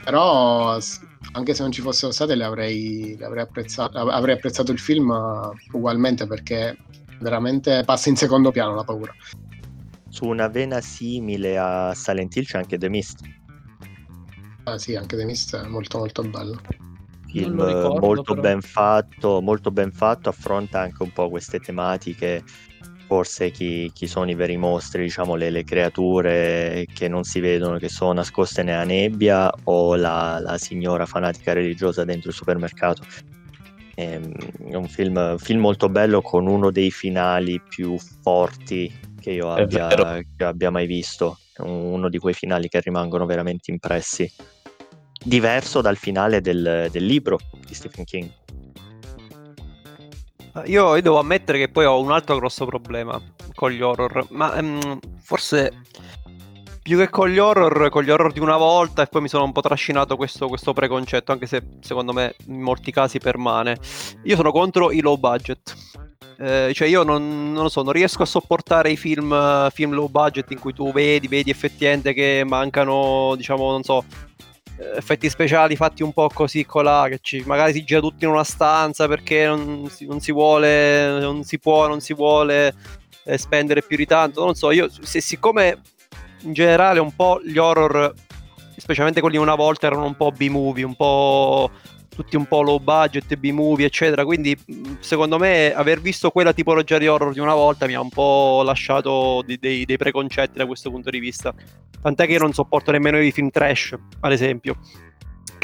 [0.01, 0.79] Però
[1.33, 5.13] anche se non ci fossero state, le avrei, le avrei, apprezzato, avrei apprezzato il film
[5.73, 6.77] ugualmente perché
[7.19, 9.13] veramente passa in secondo piano la paura.
[10.07, 13.19] Su una vena simile a Silent Hill c'è anche The Mist,
[14.67, 16.59] Ah, sì, anche The Mist è molto molto bello.
[17.27, 18.41] film ricordo, molto però.
[18.41, 22.43] ben fatto, molto ben fatto, affronta anche un po' queste tematiche.
[23.07, 27.77] Forse chi, chi sono i veri mostri, diciamo le, le creature che non si vedono,
[27.77, 33.03] che sono nascoste nella nebbia, o la, la signora fanatica religiosa dentro il supermercato.
[33.95, 34.31] Ehm,
[34.69, 40.23] È un film, film molto bello con uno dei finali più forti che io abbia,
[40.35, 41.39] che abbia mai visto.
[41.59, 44.29] Uno di quei finali che rimangono veramente impressi.
[45.23, 48.29] Diverso dal finale del, del libro di Stephen King.
[50.63, 53.21] Io, io devo ammettere che poi ho un altro grosso problema
[53.53, 55.81] con gli horror, ma ehm, forse
[56.81, 59.43] più che con gli horror, con gli horror di una volta e poi mi sono
[59.43, 63.77] un po' trascinato questo, questo preconcetto, anche se secondo me in molti casi permane.
[64.23, 65.73] Io sono contro i low budget.
[66.37, 70.09] Eh, cioè io non, non lo so, non riesco a sopportare i film, film low
[70.09, 74.03] budget in cui tu vedi, vedi effettivamente che mancano, diciamo, non so,
[74.77, 78.43] effetti speciali fatti un po' così colà, che ci, magari si gira tutti in una
[78.43, 82.73] stanza perché non si, non si vuole, non si può, non si vuole
[83.23, 85.81] eh, spendere più di tanto, non so, io se, siccome
[86.41, 88.13] in generale un po' gli horror,
[88.77, 91.71] specialmente quelli una volta, erano un po' B-movie, un po'
[92.15, 94.23] tutti un po' low budget, B-movie, eccetera.
[94.23, 94.57] Quindi,
[94.99, 98.61] secondo me, aver visto quella tipologia di horror di una volta mi ha un po'
[98.63, 101.53] lasciato dei, dei, dei preconcetti da questo punto di vista.
[102.01, 104.77] Tant'è che io non sopporto nemmeno i film trash, ad esempio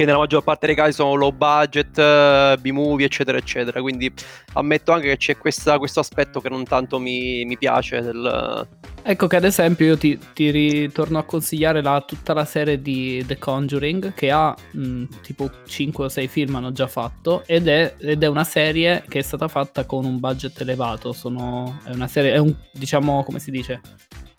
[0.01, 3.81] che nella maggior parte dei casi sono low budget, uh, B-movie, eccetera, eccetera.
[3.81, 4.11] Quindi
[4.53, 8.01] ammetto anche che c'è questa, questo aspetto che non tanto mi, mi piace.
[8.01, 8.67] Del...
[9.03, 13.23] Ecco che ad esempio io ti, ti ritorno a consigliare la, tutta la serie di
[13.27, 17.95] The Conjuring che ha mh, tipo 5 o 6 film hanno già fatto ed è,
[17.99, 21.13] ed è, una serie che è stata fatta con un budget elevato.
[21.13, 23.81] Sono, è una serie, è un, diciamo, come si dice,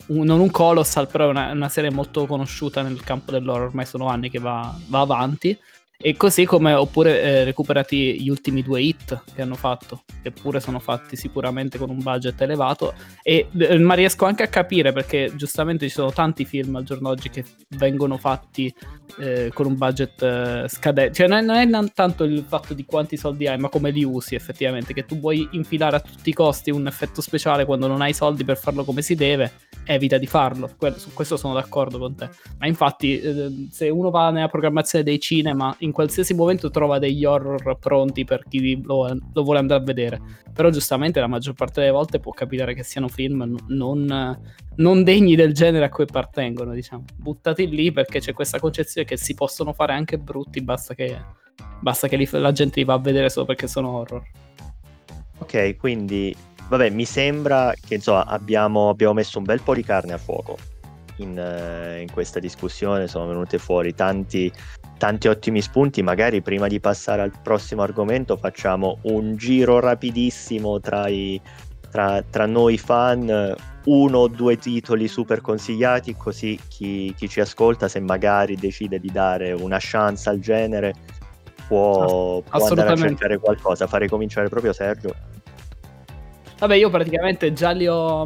[0.06, 3.86] un, non un colossal, però è una, una, serie molto conosciuta nel campo dell'horror, ormai
[3.86, 5.56] sono anni che va, va avanti.
[6.04, 10.58] E così come oppure eh, recuperati gli ultimi due hit che hanno fatto, che pure
[10.58, 12.92] sono fatti sicuramente con un budget elevato.
[13.22, 17.10] E, eh, ma riesco anche a capire perché giustamente ci sono tanti film al giorno
[17.10, 18.74] d'oggi che vengono fatti
[19.18, 21.14] eh, con un budget eh, scadente.
[21.14, 24.04] Cioè, non è, non è tanto il fatto di quanti soldi hai, ma come li
[24.04, 24.92] usi effettivamente.
[24.92, 28.44] Che tu vuoi infilare a tutti i costi un effetto speciale quando non hai soldi
[28.44, 29.52] per farlo come si deve,
[29.84, 30.70] evita di farlo.
[30.76, 32.28] Que- su questo sono d'accordo con te.
[32.58, 37.24] Ma infatti, eh, se uno va nella programmazione dei cinema in qualsiasi momento trova degli
[37.24, 40.20] horror pronti per chi lo, lo, vuole andare a vedere.
[40.52, 44.38] Però giustamente la maggior parte delle volte può capitare che siano film non,
[44.76, 47.04] non degni del genere a cui appartengono, diciamo.
[47.16, 51.16] Buttati lì perché c'è questa concezione che si possono fare anche brutti, basta che,
[51.80, 54.22] basta che li, la gente li va a vedere solo perché sono horror.
[55.38, 56.34] Ok, quindi
[56.68, 60.56] vabbè, mi sembra che insomma abbiamo, abbiamo messo un bel po' di carne a fuoco
[61.16, 64.50] in, uh, in, questa discussione, sono venute fuori tanti
[65.02, 66.00] tanti ottimi spunti.
[66.00, 71.40] Magari prima di passare al prossimo argomento facciamo un giro rapidissimo tra, i,
[71.90, 73.52] tra, tra noi fan,
[73.86, 79.10] uno o due titoli super consigliati, così chi, chi, ci ascolta, se magari decide di
[79.10, 80.94] dare una chance al genere,
[81.66, 83.88] può, può andare a cercare qualcosa.
[83.88, 85.12] Farei cominciare proprio Sergio.
[86.60, 88.24] Vabbè, io praticamente già li ho,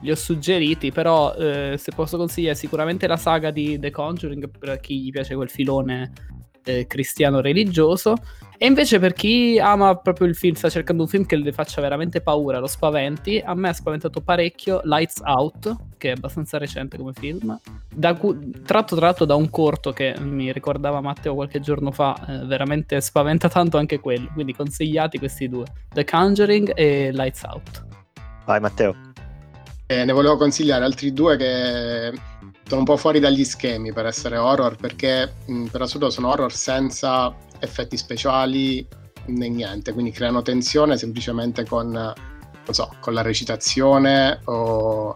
[0.00, 4.80] li ho suggeriti, però eh, se posso consigliare sicuramente la saga di The Conjuring per
[4.80, 6.12] chi gli piace quel filone
[6.64, 8.14] eh, cristiano religioso.
[8.62, 11.80] E invece per chi ama proprio il film, sta cercando un film che le faccia
[11.80, 16.98] veramente paura, lo spaventi, a me ha spaventato parecchio Lights Out, che è abbastanza recente
[16.98, 17.58] come film,
[18.18, 23.00] cu- tratto tratto da un corto che mi ricordava Matteo qualche giorno fa, eh, veramente
[23.00, 27.86] spaventa tanto anche quello, quindi consigliati questi due, The Conjuring e Lights Out.
[28.44, 29.09] Vai Matteo.
[29.90, 32.12] Ne volevo consigliare altri due che
[32.64, 36.52] sono un po' fuori dagli schemi per essere horror, perché mh, per assurdo sono horror
[36.52, 38.86] senza effetti speciali
[39.26, 42.14] né niente, quindi creano tensione semplicemente con,
[42.70, 45.12] so, con la recitazione o,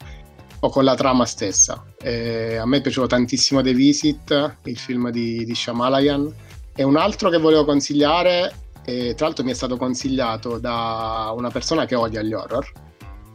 [0.59, 1.85] o, con la trama stessa.
[2.03, 6.35] E a me è piaciuto tantissimo The Visit, il film di, di Shyamalan,
[6.75, 11.87] e un altro che volevo consigliare, tra l'altro mi è stato consigliato da una persona
[11.87, 12.83] che odia gli horror,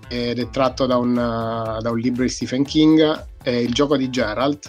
[0.10, 4.10] ed è tratto da un, da un libro di Stephen King, è il gioco di
[4.10, 4.60] Gerald,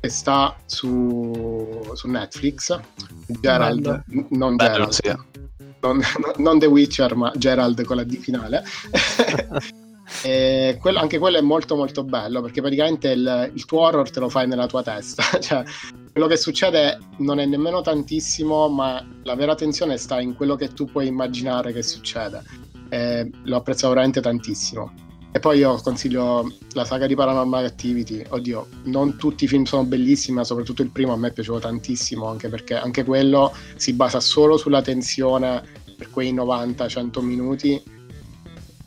[0.00, 2.78] che sta su, su Netflix.
[3.26, 4.26] Gerald, Bello.
[4.30, 4.92] non Bello, Gerald.
[4.92, 5.46] Sì.
[5.80, 6.00] Non,
[6.38, 8.62] non, The Witcher, ma Gerald con la D finale.
[10.22, 14.20] e quello, anche quello è molto molto bello perché praticamente il, il, tuo horror te
[14.20, 15.24] lo fai nella tua testa.
[15.40, 15.64] cioè,
[16.12, 20.72] quello che succede non è nemmeno tantissimo, ma la vera tensione sta in quello che
[20.72, 25.06] tu puoi immaginare che succede e l'ho apprezzato veramente tantissimo.
[25.30, 28.24] E poi io consiglio la saga di Paranormal Activity.
[28.28, 32.26] Oddio, non tutti i film sono bellissimi, ma soprattutto il primo a me piaciuto tantissimo,
[32.26, 35.62] anche perché anche quello si basa solo sulla tensione
[35.96, 37.82] per quei 90-100 minuti,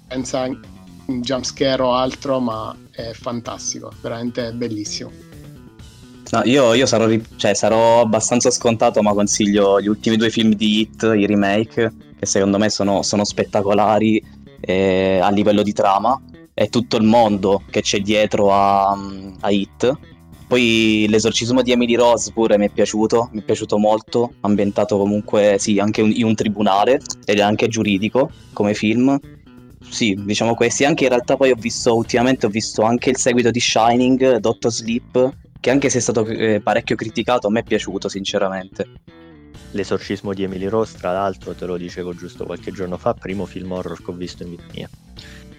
[0.10, 5.12] senza un jumpscare o altro, ma è fantastico, veramente bellissimo.
[6.32, 10.80] No, io, io sarò, cioè, sarò abbastanza scontato, ma consiglio gli ultimi due film di
[10.80, 14.24] Hit, i remake che secondo me sono, sono spettacolari
[14.60, 16.22] eh, a livello di trama
[16.54, 19.98] e tutto il mondo che c'è dietro a, a Hit.
[20.48, 25.56] Poi l'esorcismo di Emily Rose pure mi è piaciuto, mi è piaciuto molto, ambientato comunque
[25.58, 29.20] sì, anche in un tribunale ed è anche giuridico come film.
[29.90, 30.86] Sì, diciamo questi.
[30.86, 34.72] Anche in realtà poi ho visto ultimamente ho visto anche il seguito di Shining, Doctor
[34.72, 38.86] Sleep, che anche se è stato eh, parecchio criticato, a me è piaciuto sinceramente.
[39.72, 43.72] L'esorcismo di Emily Rose, tra l'altro, te lo dicevo giusto qualche giorno fa, primo film
[43.72, 44.90] horror che ho visto in vita mia.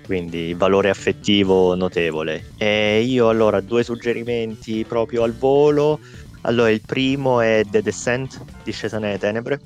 [0.04, 2.50] Quindi valore affettivo notevole.
[2.58, 5.98] E io allora due suggerimenti proprio al volo.
[6.42, 9.60] Allora, il primo è The Descent, Discesa nelle Tenebre,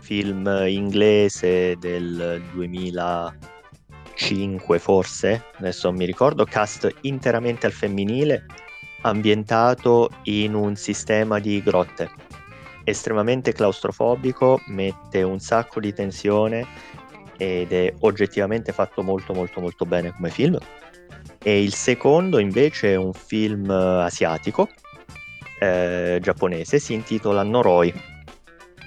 [0.00, 8.44] film inglese del 2005 forse, adesso non mi ricordo, cast interamente al femminile,
[9.02, 12.10] ambientato in un sistema di grotte
[12.86, 16.64] estremamente claustrofobico, mette un sacco di tensione
[17.36, 20.56] ed è oggettivamente fatto molto molto molto bene come film.
[21.42, 24.68] E il secondo invece è un film eh, asiatico,
[25.58, 27.92] eh, giapponese, si intitola Noroi,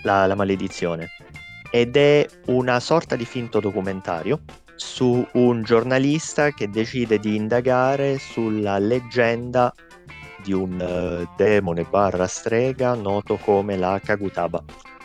[0.03, 1.09] la, la maledizione,
[1.69, 4.39] ed è una sorta di finto documentario
[4.75, 9.73] su un giornalista che decide di indagare sulla leggenda
[10.43, 14.63] di un uh, demone barra strega noto come la Kagutaba.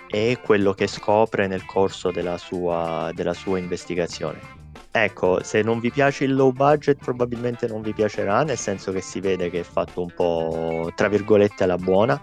[0.09, 4.63] E quello che scopre nel corso della sua, della sua investigazione.
[4.91, 9.01] Ecco, se non vi piace il low budget probabilmente non vi piacerà, nel senso che
[9.01, 12.23] si vede che è fatto un po' tra virgolette alla buona,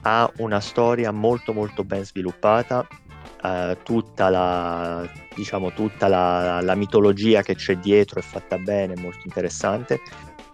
[0.00, 2.86] ha una storia molto molto ben sviluppata,
[3.42, 9.20] uh, tutta, la, diciamo, tutta la, la mitologia che c'è dietro è fatta bene, molto
[9.24, 10.00] interessante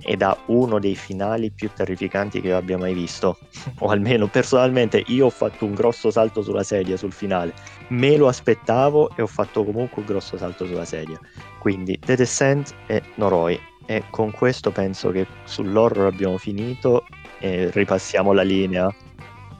[0.00, 3.38] ed ha uno dei finali più terrificanti che io abbia mai visto.
[3.80, 7.52] o almeno personalmente io ho fatto un grosso salto sulla sedia sul finale.
[7.88, 11.18] Me lo aspettavo e ho fatto comunque un grosso salto sulla sedia.
[11.58, 13.58] Quindi The Descent e Noroi.
[13.86, 17.06] E con questo penso che sull'horror abbiamo finito
[17.38, 18.94] e ripassiamo la linea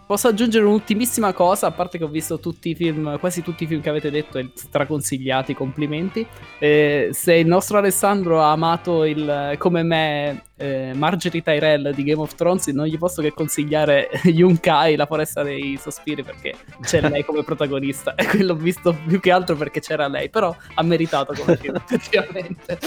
[0.09, 3.83] Posso aggiungere un'ultimissima cosa, a parte che ho visto tutti film, quasi tutti i film
[3.83, 6.27] che avete detto e straconsigliati, complimenti.
[6.59, 12.23] Eh, se il nostro Alessandro ha amato il, come me eh, Marjorie Tyrell di Game
[12.23, 17.23] of Thrones, non gli posso che consigliare Yunkai, la foresta dei sospiri, perché c'è lei
[17.23, 18.15] come protagonista.
[18.17, 21.77] E quello ho visto più che altro perché c'era lei, però ha meritato come film,
[21.87, 22.79] effettivamente.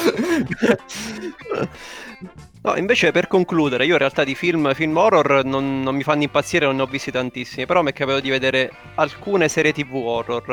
[2.63, 6.21] No, invece per concludere, io in realtà di film, film horror non, non mi fanno
[6.21, 9.95] impazzire, non ne ho visti tantissimi, però mi è capitato di vedere alcune serie tv
[9.95, 10.51] horror.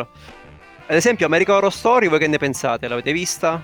[0.87, 2.89] Ad esempio American Horror Story, voi che ne pensate?
[2.89, 3.63] L'avete vista?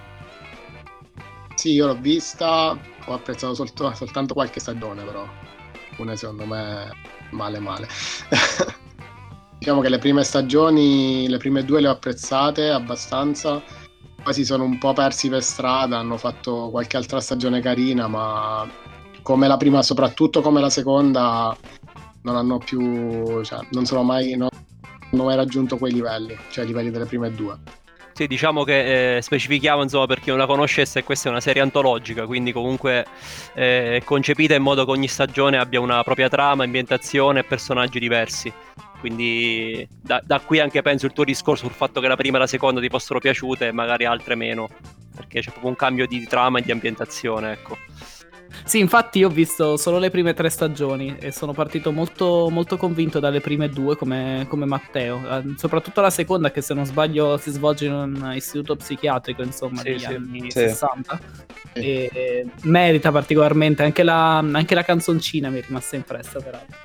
[1.54, 5.26] Sì, io l'ho vista, ho apprezzato solto, soltanto qualche stagione però,
[5.96, 6.90] una secondo me
[7.30, 7.88] male male.
[9.56, 13.62] diciamo che le prime stagioni, le prime due le ho apprezzate abbastanza
[14.32, 18.68] si sono un po' persi per strada, hanno fatto qualche altra stagione carina, ma
[19.22, 21.56] come la prima, soprattutto come la seconda,
[22.22, 24.48] non hanno più, cioè, non sono mai, non
[25.10, 27.58] hanno mai raggiunto quei livelli, cioè i livelli delle prime due.
[28.14, 31.60] Sì, diciamo che eh, specifichiamo insomma per chi non la conoscesse, questa è una serie
[31.60, 33.04] antologica, quindi comunque
[33.54, 38.52] eh, concepita in modo che ogni stagione abbia una propria trama, ambientazione e personaggi diversi.
[39.00, 42.40] Quindi da, da, qui anche penso il tuo discorso sul fatto che la prima e
[42.40, 44.68] la seconda ti fossero piaciute e magari altre meno,
[45.12, 47.76] perché c'è proprio un cambio di trama e di ambientazione, ecco.
[48.62, 52.76] Sì, infatti io ho visto solo le prime tre stagioni e sono partito molto, molto
[52.76, 57.36] convinto dalle prime due come, come, Matteo, eh, soprattutto la seconda che se non sbaglio
[57.36, 60.60] si svolge in un istituto psichiatrico insomma sì, negli sì, anni sì.
[60.60, 61.20] 60
[61.74, 66.76] e merita particolarmente, anche la, anche la canzoncina mi è rimasta impressa peraltro.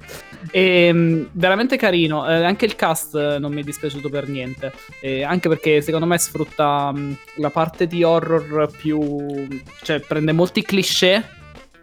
[0.52, 5.24] E, ehm, veramente carino, eh, anche il cast non mi è dispiaciuto per niente, eh,
[5.24, 9.48] anche perché secondo me sfrutta mh, la parte di horror più...
[9.84, 11.38] cioè prende molti cliché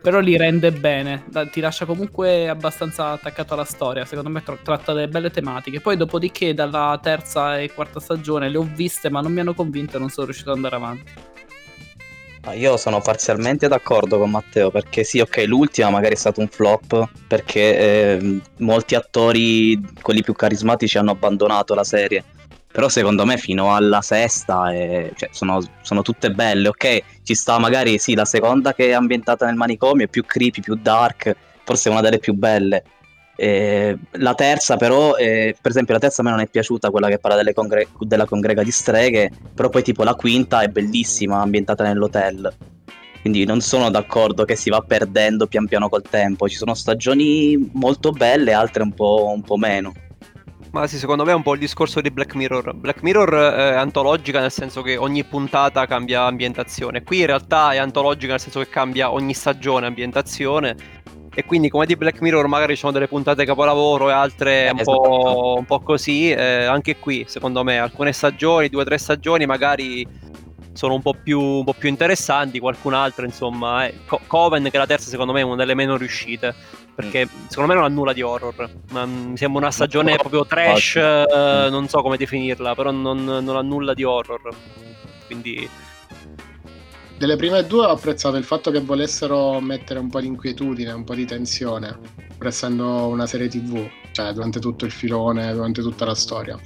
[0.06, 4.92] però li rende bene, ti lascia comunque abbastanza attaccato alla storia, secondo me tra- tratta
[4.92, 5.80] delle belle tematiche.
[5.80, 9.96] Poi dopodiché dalla terza e quarta stagione le ho viste ma non mi hanno convinto
[9.96, 11.12] e non sono riuscito ad andare avanti.
[12.54, 17.08] Io sono parzialmente d'accordo con Matteo perché sì, ok, l'ultima magari è stato un flop
[17.26, 22.22] perché eh, molti attori, quelli più carismatici, hanno abbandonato la serie
[22.76, 27.02] però secondo me fino alla sesta è, cioè, sono, sono, tutte belle, ok?
[27.22, 30.74] Ci sta magari sì, la seconda che è ambientata nel manicomio è più creepy, più
[30.74, 31.34] dark,
[31.64, 32.84] forse è una delle più belle.
[33.34, 37.08] Eh, la terza però, eh, per esempio la terza a me non è piaciuta, quella
[37.08, 41.82] che parla congre- della congrega di streghe, però poi tipo la quinta è bellissima, ambientata
[41.82, 42.52] nell'hotel.
[43.22, 47.70] Quindi non sono d'accordo che si va perdendo pian piano col tempo, ci sono stagioni
[47.72, 49.94] molto belle, altre un po', un po meno.
[50.70, 52.74] Ma sì, secondo me è un po' il discorso di Black Mirror.
[52.74, 57.02] Black Mirror è antologica nel senso che ogni puntata cambia ambientazione.
[57.02, 61.04] Qui in realtà è antologica nel senso che cambia ogni stagione ambientazione.
[61.38, 64.78] E quindi come di Black Mirror magari ci sono delle puntate capolavoro e altre un,
[64.78, 65.00] esatto.
[65.00, 66.30] po', un po', così.
[66.30, 70.06] Eh, anche qui, secondo me, alcune stagioni, due o tre stagioni magari
[70.76, 73.86] sono un po' più, un po più interessanti, qualcun'altra insomma.
[73.86, 73.94] Eh.
[74.06, 76.54] Co- Coven che è la terza secondo me è una delle meno riuscite
[76.96, 78.70] perché secondo me non ha nulla di horror.
[78.90, 83.56] Ma, mi sembra una stagione proprio trash, uh, non so come definirla, però non, non,
[83.56, 84.40] ha nulla di horror.
[85.26, 85.68] Quindi.
[87.18, 91.04] Delle prime due ho apprezzato il fatto che volessero mettere un po' di inquietudine, un
[91.04, 91.98] po' di tensione,
[92.36, 96.58] pur essendo una serie tv, cioè durante tutto il filone, durante tutta la storia.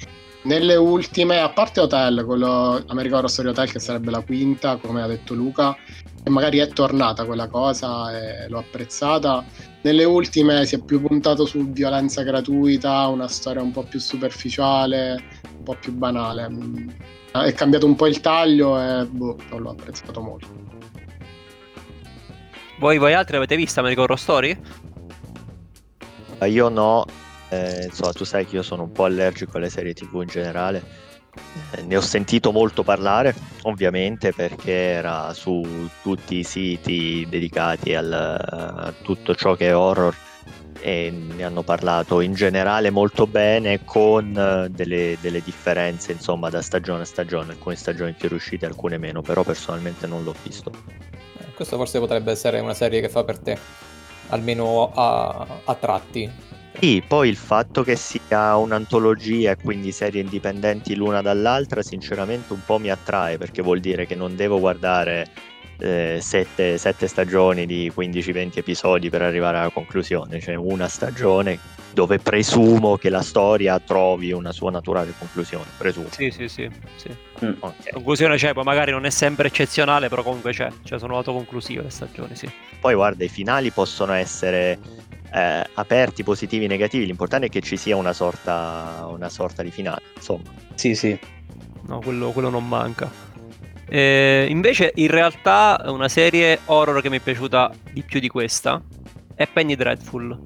[0.43, 5.03] Nelle ultime, a parte Hotel, quello American Horror Story Hotel che sarebbe la quinta, come
[5.03, 5.77] ha detto Luca,
[6.25, 9.45] e magari è tornata quella cosa e l'ho apprezzata.
[9.83, 15.23] Nelle ultime si è più puntato su violenza gratuita, una storia un po' più superficiale,
[15.59, 16.49] un po' più banale.
[16.49, 16.89] Mm,
[17.33, 20.49] È cambiato un po' il taglio e boh, non l'ho apprezzato molto.
[22.79, 24.59] Voi, voi altri avete visto American Horror Story?
[26.39, 27.05] Ma Io no,
[27.51, 30.83] eh, insomma, tu sai che io sono un po' allergico alle serie TV in generale.
[31.73, 38.13] Eh, ne ho sentito molto parlare, ovviamente, perché era su tutti i siti dedicati al,
[38.13, 40.15] a tutto ciò che è horror
[40.83, 46.63] e ne hanno parlato in generale molto bene con eh, delle, delle differenze insomma da
[46.63, 50.73] stagione a stagione, alcune stagioni più riuscite, alcune meno, però personalmente non l'ho visto.
[51.39, 53.59] Eh, Questo forse potrebbe essere una serie che fa per te,
[54.29, 56.31] almeno a, a tratti.
[56.79, 62.65] Sì, poi il fatto che sia un'antologia e quindi serie indipendenti l'una dall'altra, sinceramente un
[62.65, 65.29] po' mi attrae perché vuol dire che non devo guardare
[65.79, 71.59] eh, sette, sette stagioni di 15-20 episodi per arrivare alla conclusione, cioè una stagione
[71.93, 76.09] dove presumo che la storia trovi una sua naturale conclusione, presumo.
[76.11, 76.71] Sì, sì, sì.
[76.97, 77.09] sì.
[77.41, 77.91] Ok.
[77.91, 80.71] Conclusione c'è, poi magari non è sempre eccezionale, però comunque c'è.
[80.85, 82.49] Cioè sono autoconclusive le stagioni, sì.
[82.79, 84.79] Poi guarda, i finali possono essere
[85.33, 90.03] eh, aperti, positivi, negativi, l'importante è che ci sia una sorta, una sorta di finale,
[90.17, 90.51] insomma.
[90.75, 91.19] Sì, sì.
[91.87, 93.11] No, quello, quello non manca.
[93.89, 98.81] Eh, invece, in realtà, una serie horror che mi è piaciuta di più di questa
[99.35, 100.39] è Penny Dreadful.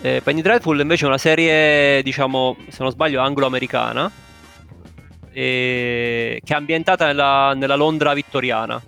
[0.00, 4.10] Eh, Penny Dreadful invece è una serie, diciamo, se non sbaglio, anglo-americana,
[5.32, 8.82] eh, che è ambientata nella, nella Londra vittoriana.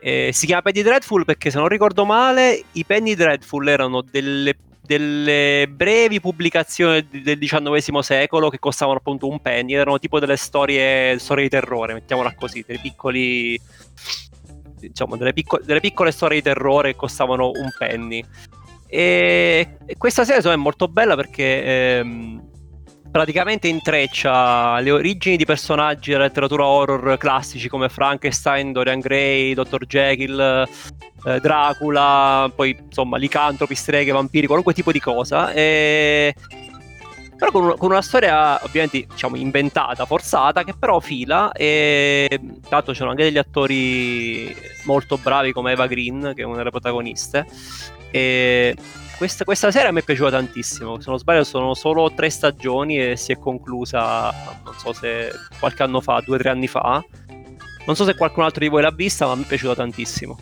[0.00, 4.56] Eh, si chiama Penny Dreadful perché, se non ricordo male, i Penny Dreadful erano delle,
[4.80, 9.74] delle brevi pubblicazioni del XIX secolo che costavano appunto un penny.
[9.74, 13.60] Erano tipo delle storie, storie di terrore, mettiamola così, dei piccoli.
[14.78, 18.24] Diciamo, delle, picco- delle piccole storie di terrore che costavano un penny.
[18.86, 22.47] E, questa serie me, è molto bella perché ehm,
[23.10, 29.86] praticamente intreccia le origini di personaggi della letteratura horror classici come Frankenstein, Dorian Gray, Dr.
[29.86, 30.66] Jekyll,
[31.24, 35.52] eh, Dracula, poi insomma licantropi, streghe, vampiri, qualunque tipo di cosa.
[35.52, 36.34] E...
[37.36, 42.28] Però con, una- con una storia ovviamente diciamo inventata, forzata, che però fila e
[42.68, 44.52] l'altro c'erano anche degli attori
[44.84, 47.46] molto bravi come Eva Green, che è una delle protagoniste.
[48.10, 48.74] E
[49.18, 51.00] questa, questa serie a me è piaciuta tantissimo.
[51.00, 54.32] Se non sbaglio, sono solo tre stagioni e si è conclusa,
[54.64, 57.04] non so se qualche anno fa, due o tre anni fa.
[57.84, 60.38] Non so se qualcun altro di voi l'ha vista, ma me è piaciuta tantissimo.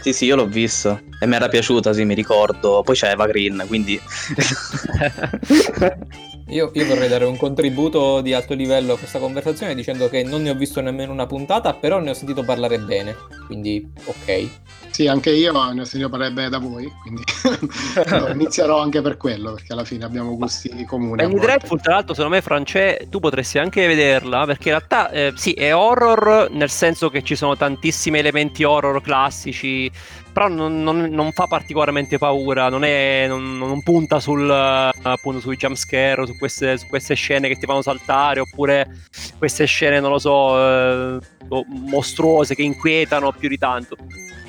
[0.00, 2.82] Sì, sì, io l'ho visto e mi era piaciuta, sì, mi ricordo.
[2.82, 4.00] Poi c'è Eva Green, quindi...
[6.54, 10.42] Io, io vorrei dare un contributo di alto livello a questa conversazione dicendo che non
[10.42, 14.48] ne ho visto nemmeno una puntata, però ne ho sentito parlare bene, quindi ok.
[14.88, 17.24] Sì, anche io ne ho sentito parlare bene da voi, quindi
[18.08, 21.16] no, inizierò anche per quello, perché alla fine abbiamo gusti comuni.
[21.16, 21.40] Penny.
[21.40, 25.54] Dreadful, tra l'altro, secondo me, France, tu potresti anche vederla perché in realtà eh, sì,
[25.54, 29.90] è horror nel senso che ci sono tantissimi elementi horror classici,
[30.34, 35.38] però non, non- non fa particolarmente paura, non, è, non, non punta sul, eh, appunto,
[35.40, 39.06] sui jumpscare, o su queste, su queste scene che ti fanno saltare, oppure
[39.38, 41.18] queste scene, non lo so, eh,
[41.48, 43.96] mo- mostruose che inquietano più di tanto.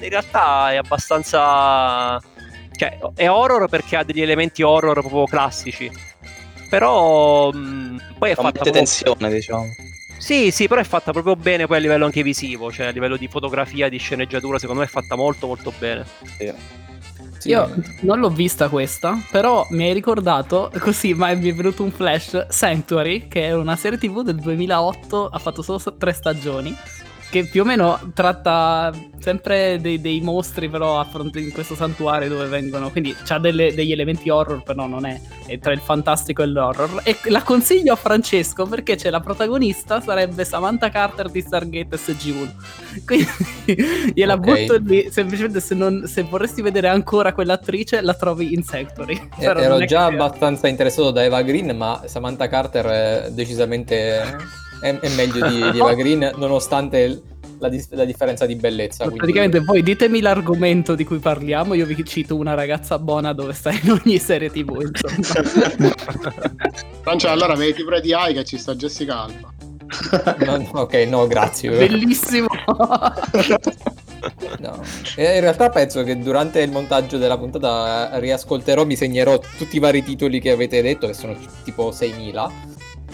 [0.01, 2.19] In realtà è abbastanza.
[2.75, 5.89] Cioè, è horror perché ha degli elementi horror proprio classici.
[6.69, 8.71] Però mh, poi è Fa fatta proprio...
[8.71, 9.65] tensione, diciamo.
[10.25, 13.15] Sì, sì, però è fatta proprio bene poi a livello anche visivo, cioè a livello
[13.15, 16.03] di fotografia, di sceneggiatura, secondo me è fatta molto molto bene.
[17.37, 17.49] Sì.
[17.49, 17.69] Io
[18.01, 22.47] non l'ho vista questa, però mi hai ricordato così, ma mi è venuto un flash.
[22.47, 26.75] Sanctuary, che è una serie TV del 2008, ha fatto solo tre stagioni.
[27.29, 32.29] Che più o meno tratta sempre dei, dei mostri, però a fronte di questo santuario
[32.29, 32.91] dove vengono.
[32.91, 37.01] Quindi c'ha delle- degli elementi horror, però non è, è tra il fantastico e l'horror.
[37.03, 42.49] E la consiglio a Francesco perché c'è la protagonista, sarebbe Samantha Carter di Stargate SG1.
[43.05, 43.27] Quindi
[44.13, 44.39] gliela Ok.
[44.39, 45.07] butto lì.
[45.11, 49.15] Semplicemente se, non- se vorresti vedere ancora quell'attrice, la trovi in Sanctuary.
[49.15, 54.37] Eh, Però non Ero già abbastanza interessato da Eva Green, ma Samantha Carter è decisamente
[54.85, 57.21] è, è meglio di, di Eva Green, nonostante
[57.57, 59.03] la, dis- la differenza di bellezza.
[59.03, 63.53] quindi- Praticamente voi ditemi l'argomento di cui parliamo, io vi cito una ragazza buona dove
[63.53, 65.93] sta in ogni serie tv, insomma.
[67.01, 69.53] Francia, allora vedi pure di AI che ci sta Jessica Alba.
[70.45, 71.69] No, no, ok, no, grazie.
[71.69, 72.47] Bellissimo.
[74.59, 74.81] No.
[75.15, 79.79] E in realtà penso che durante il montaggio della puntata riascolterò, mi segnerò tutti i
[79.79, 82.51] vari titoli che avete detto, che sono tipo 6.000.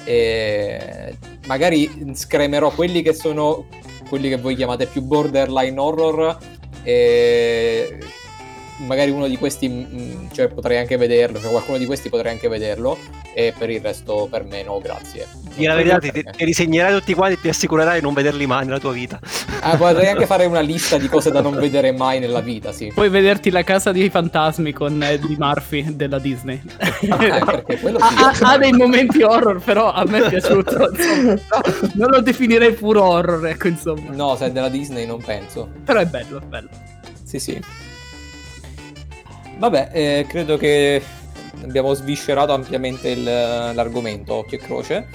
[0.03, 1.15] E
[1.47, 3.65] magari scremerò quelli che sono
[4.09, 6.37] quelli che voi chiamate più borderline horror
[6.83, 7.97] e
[8.79, 12.47] magari uno di questi mm, cioè, potrei anche vederlo, cioè qualcuno di questi potrei anche
[12.47, 12.97] vederlo
[13.33, 15.40] e per il resto per me no, grazie.
[15.55, 18.65] Di la verità ti, ti risegnerai tutti quanti e ti assicurerai di non vederli mai
[18.65, 19.19] nella tua vita.
[19.61, 22.91] Ah, potrei anche fare una lista di cose da non vedere mai nella vita, sì.
[22.93, 26.61] Puoi vederti la casa dei fantasmi con Eddie Murphy della Disney.
[27.09, 27.87] Ah, sì.
[27.97, 30.77] ha, ha, dei momenti horror, però a me è piaciuto.
[30.77, 31.39] no,
[31.93, 34.11] non lo definirei puro horror, ecco, insomma.
[34.11, 35.69] No, se è della Disney non penso.
[35.83, 36.69] Però è bello, è bello.
[37.23, 37.61] Sì, sì.
[39.57, 41.01] Vabbè, eh, credo che
[41.63, 45.07] abbiamo sviscerato ampiamente il, l'argomento occhio e croce.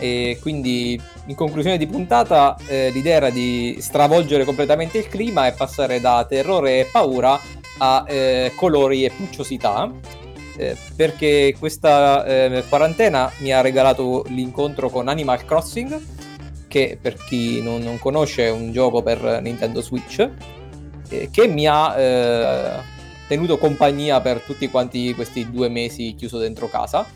[0.00, 5.52] E quindi in conclusione di puntata eh, l'idea era di stravolgere completamente il clima e
[5.52, 7.38] passare da terrore e paura
[7.78, 9.92] a eh, colori e pucciosità.
[10.56, 16.00] Eh, perché questa eh, quarantena mi ha regalato l'incontro con Animal Crossing,
[16.66, 20.28] che per chi non, non conosce è un gioco per Nintendo Switch,
[21.08, 22.82] eh, che mi ha eh,
[23.26, 27.06] tenuto compagnia per tutti quanti questi due mesi chiuso dentro casa.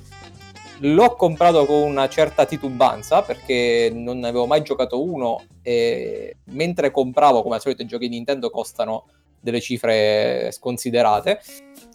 [0.81, 6.91] L'ho comprato con una certa titubanza perché non ne avevo mai giocato uno e mentre
[6.91, 9.05] compravo, come al solito i giochi Nintendo costano
[9.41, 11.41] delle cifre sconsiderate,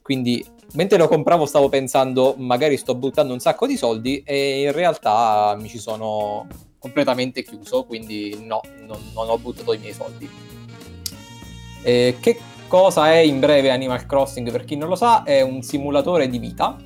[0.01, 4.71] quindi mentre lo compravo stavo pensando magari sto buttando un sacco di soldi e in
[4.71, 10.29] realtà mi ci sono completamente chiuso, quindi no, non, non ho buttato i miei soldi.
[11.81, 14.51] E che Cosa è in breve Animal Crossing?
[14.51, 16.77] Per chi non lo sa, è un simulatore di vita,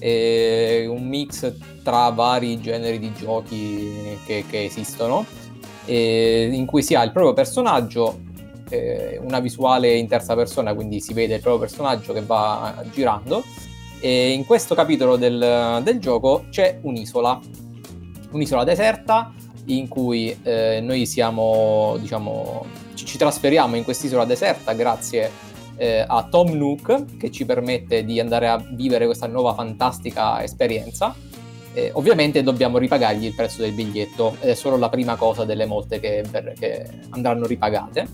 [0.00, 5.24] un mix tra vari generi di giochi che, che esistono,
[5.86, 8.20] in cui si ha il proprio personaggio,
[9.20, 13.42] una visuale in terza persona, quindi si vede il proprio personaggio che va girando.
[14.00, 17.40] E in questo capitolo del, del gioco c'è un'isola,
[18.32, 19.32] un'isola deserta
[19.66, 25.30] in cui eh, noi siamo, diciamo, ci, ci trasferiamo in quest'isola deserta grazie
[25.76, 31.14] eh, a Tom Nook che ci permette di andare a vivere questa nuova fantastica esperienza.
[31.72, 35.66] Eh, ovviamente dobbiamo ripagargli il prezzo del biglietto, ed è solo la prima cosa delle
[35.66, 36.24] molte che,
[36.58, 38.06] che andranno ripagate.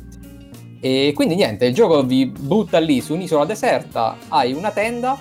[0.81, 5.19] E quindi niente, il gioco vi butta lì su un'isola deserta, hai una tenda,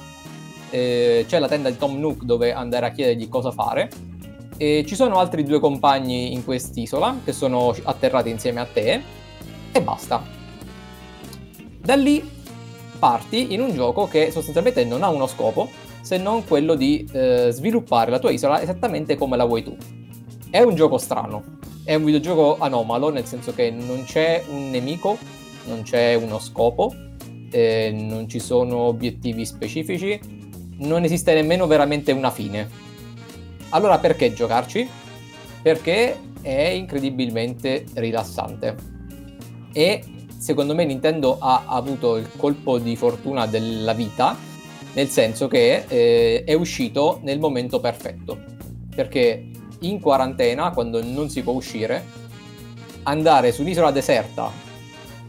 [0.70, 3.90] eh, c'è la tenda di Tom Nook dove andare a chiedergli cosa fare,
[4.56, 9.02] e ci sono altri due compagni in quest'isola che sono atterrati insieme a te
[9.72, 10.39] e basta.
[11.82, 12.24] Da lì
[13.00, 15.70] parti in un gioco che sostanzialmente non ha uno scopo
[16.02, 19.76] se non quello di eh, sviluppare la tua isola esattamente come la vuoi tu.
[20.50, 25.18] È un gioco strano, è un videogioco anomalo nel senso che non c'è un nemico,
[25.66, 26.94] non c'è uno scopo,
[27.52, 30.20] eh, non ci sono obiettivi specifici,
[30.80, 32.68] non esiste nemmeno veramente una fine.
[33.70, 34.88] Allora perché giocarci?
[35.62, 38.76] Perché è incredibilmente rilassante
[39.72, 40.04] e
[40.40, 44.38] secondo me Nintendo ha avuto il colpo di fortuna della vita,
[44.94, 48.38] nel senso che eh, è uscito nel momento perfetto,
[48.96, 49.50] perché
[49.82, 52.04] in quarantena, quando non si può uscire,
[53.04, 54.50] andare su un'isola deserta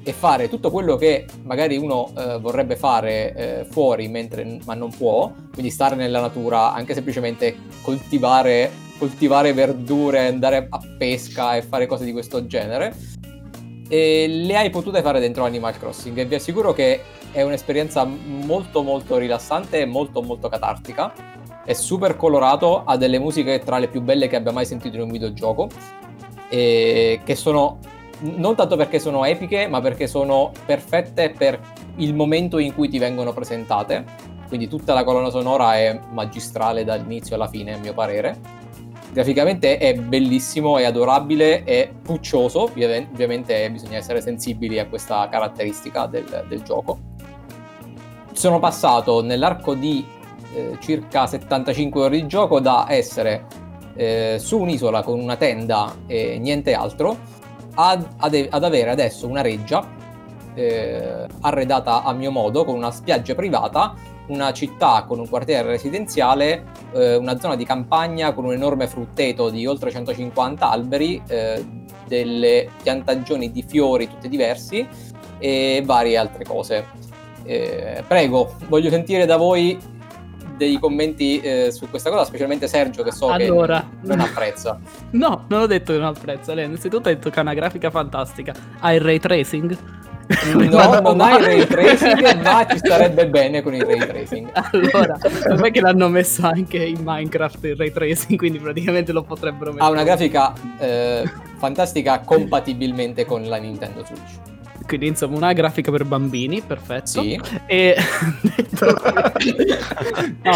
[0.03, 4.91] e fare tutto quello che magari uno eh, vorrebbe fare eh, fuori mentre, ma non
[4.91, 11.87] può, quindi stare nella natura, anche semplicemente coltivare, coltivare verdure, andare a pesca e fare
[11.87, 12.95] cose di questo genere,
[13.93, 18.83] e le hai potute fare dentro Animal Crossing e vi assicuro che è un'esperienza molto
[18.83, 21.13] molto rilassante e molto molto catartica.
[21.65, 25.03] È super colorato, ha delle musiche tra le più belle che abbia mai sentito in
[25.03, 25.69] un videogioco
[26.49, 27.79] e che sono
[28.21, 31.59] non tanto perché sono epiche, ma perché sono perfette per
[31.97, 34.05] il momento in cui ti vengono presentate.
[34.47, 38.60] Quindi tutta la colonna sonora è magistrale dall'inizio alla fine, a mio parere
[39.13, 46.45] graficamente è bellissimo, è adorabile, è puccioso, ovviamente bisogna essere sensibili a questa caratteristica del,
[46.49, 46.99] del gioco.
[48.33, 50.05] Sono passato nell'arco di
[50.55, 53.45] eh, circa 75 ore di gioco da essere
[53.95, 57.17] eh, su un'isola con una tenda e niente altro
[57.75, 59.87] ad, ad, ad avere adesso una reggia
[60.55, 63.95] eh, arredata a mio modo con una spiaggia privata
[64.29, 69.51] una città con un quartiere residenziale, eh, una zona di campagna con un enorme frutteto
[69.51, 71.65] di oltre 150 alberi, eh,
[72.07, 74.87] delle piantagioni di fiori tutti diversi
[75.39, 76.87] e varie altre cose.
[77.45, 79.79] Eh, prego, voglio sentire da voi
[80.57, 84.79] dei commenti eh, su questa cosa, specialmente Sergio che so allora, che non apprezza.
[85.13, 86.53] No, non ho detto che non apprezza.
[86.53, 88.55] Lei innanzitutto ha detto che ha una grafica fantastica.
[88.81, 89.77] Ha il ray tracing?
[90.55, 94.51] No, non hai ray tracing, ma ci starebbe bene con il ray tracing.
[94.53, 95.19] Allora,
[95.49, 99.73] non è che l'hanno messo anche in Minecraft il ray tracing, quindi praticamente lo potrebbero
[99.73, 99.87] mettere.
[99.87, 101.25] Ha una grafica eh,
[101.57, 104.50] fantastica compatibilmente con la Nintendo Switch.
[104.91, 107.23] Quindi insomma una grafica per bambini, perfetto.
[107.23, 107.41] Sì.
[107.67, 107.95] E
[110.43, 110.53] no,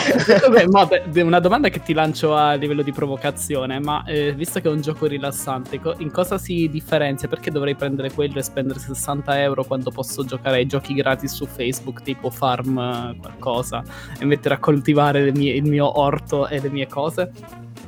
[0.49, 0.89] vabbè, ma
[1.23, 4.81] una domanda che ti lancio a livello di provocazione, ma eh, visto che è un
[4.81, 7.29] gioco rilassante, in cosa si differenzia?
[7.29, 11.47] Perché dovrei prendere quello e spendere 60 euro quando posso giocare ai giochi gratis su
[11.47, 13.85] Facebook, tipo farm eh, qualcosa,
[14.19, 17.31] e mettere a coltivare mie- il mio orto e le mie cose?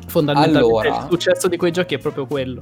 [0.07, 0.97] Fondamentalmente Allora.
[1.01, 2.61] il successo di quei giochi è proprio quello.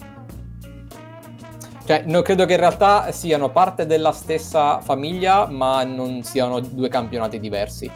[1.87, 6.89] Cioè, no, credo che in realtà siano parte della stessa famiglia, ma non siano due
[6.89, 7.91] campionati diversi.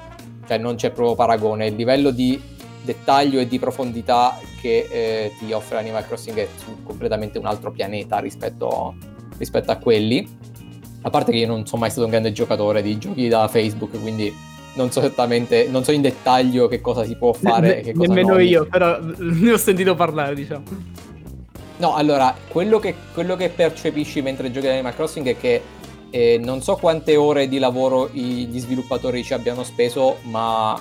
[0.47, 1.68] Cioè, non c'è proprio paragone.
[1.68, 2.39] Il livello di
[2.82, 7.70] dettaglio e di profondità che eh, ti offre Animal Crossing è su completamente un altro
[7.70, 8.95] pianeta rispetto,
[9.39, 10.26] rispetto a quelli.
[11.03, 13.99] A parte che io non sono mai stato un grande giocatore di giochi da Facebook,
[14.01, 14.34] quindi
[14.74, 17.93] non so esattamente, non so in dettaglio che cosa si può fare Ne- e che
[17.95, 18.41] cosa nemmeno no.
[18.41, 20.62] io, però ne ho sentito parlare, diciamo.
[21.79, 25.62] No, allora, quello che, quello che percepisci mentre giochi ad Animal Crossing è che
[26.11, 30.79] eh, non so quante ore di lavoro i- gli sviluppatori ci abbiano speso, ma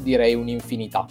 [0.00, 1.06] direi un'infinità.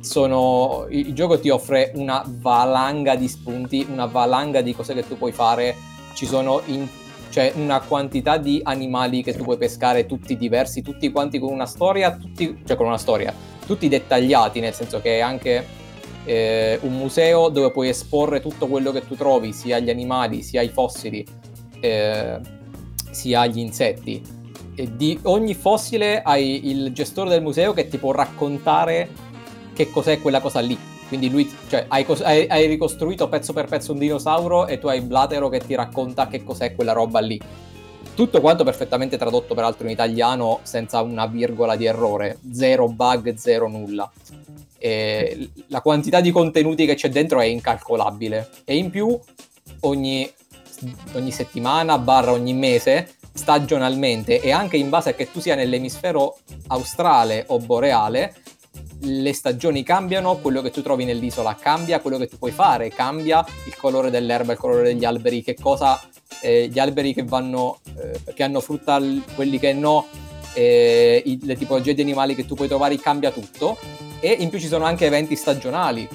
[0.00, 5.06] Sono, il, il gioco ti offre una valanga di spunti, una valanga di cose che
[5.06, 5.74] tu puoi fare.
[6.14, 6.86] Ci sono in-
[7.30, 11.66] cioè una quantità di animali che tu puoi pescare, tutti diversi, tutti quanti con una
[11.66, 13.32] storia, tutti, cioè con una storia,
[13.66, 15.78] tutti dettagliati, nel senso che anche
[16.24, 20.62] eh, un museo dove puoi esporre tutto quello che tu trovi, sia gli animali, sia
[20.62, 21.26] i fossili,
[21.80, 22.38] eh,
[23.10, 24.22] sia gli insetti.
[24.74, 29.08] E di ogni fossile hai il gestore del museo che ti può raccontare
[29.74, 30.78] che cos'è quella cosa lì.
[31.08, 34.86] Quindi lui, cioè, hai, cos- hai- hai ricostruito pezzo per pezzo un dinosauro e tu
[34.86, 37.40] hai Blatero che ti racconta che cos'è quella roba lì.
[38.14, 43.66] Tutto quanto perfettamente tradotto peraltro in italiano senza una virgola di errore, zero bug, zero
[43.66, 44.10] nulla.
[44.82, 48.48] E la quantità di contenuti che c'è dentro è incalcolabile.
[48.64, 49.18] E in più,
[49.80, 50.30] ogni,
[51.12, 56.38] ogni settimana, barra ogni mese, stagionalmente e anche in base a che tu sia nell'emisfero
[56.68, 58.34] australe o boreale,
[59.02, 63.44] le stagioni cambiano, quello che tu trovi nell'isola cambia, quello che tu puoi fare cambia,
[63.66, 66.00] il colore dell'erba, il colore degli alberi, che cosa,
[66.40, 69.00] eh, gli alberi che vanno, eh, che hanno frutta,
[69.34, 70.06] quelli che no,
[70.52, 73.78] eh, i- le tipologie di animali che tu puoi trovare, cambia tutto.
[74.20, 76.08] E in più ci sono anche eventi stagionali.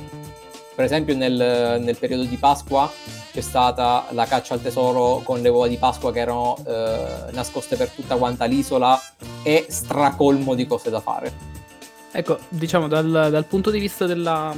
[0.76, 2.92] Per esempio nel, nel periodo di Pasqua
[3.32, 7.76] c'è stata la caccia al tesoro con le uova di Pasqua che erano eh, nascoste
[7.76, 9.02] per tutta quanta l'isola
[9.42, 11.34] e stracolmo di cose da fare.
[12.12, 14.56] Ecco, diciamo dal, dal punto di vista della,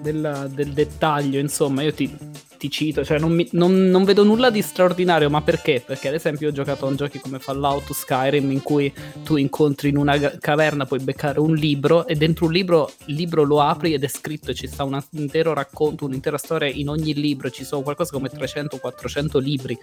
[0.00, 2.14] della- del dettaglio, insomma, io ti,
[2.60, 5.82] ti cito, cioè non, mi- non- non vedo nulla di straordinario, ma perché?
[5.84, 8.92] Perché ad esempio ho giocato a giochi come Fallout Skyrim in cui
[9.24, 13.44] tu incontri in una caverna, puoi beccare un libro e dentro un libro, il libro
[13.44, 17.14] lo apri ed è scritto, e ci sta un intero racconto, un'intera storia in ogni
[17.14, 19.78] libro, ci sono qualcosa come 300-400 libri,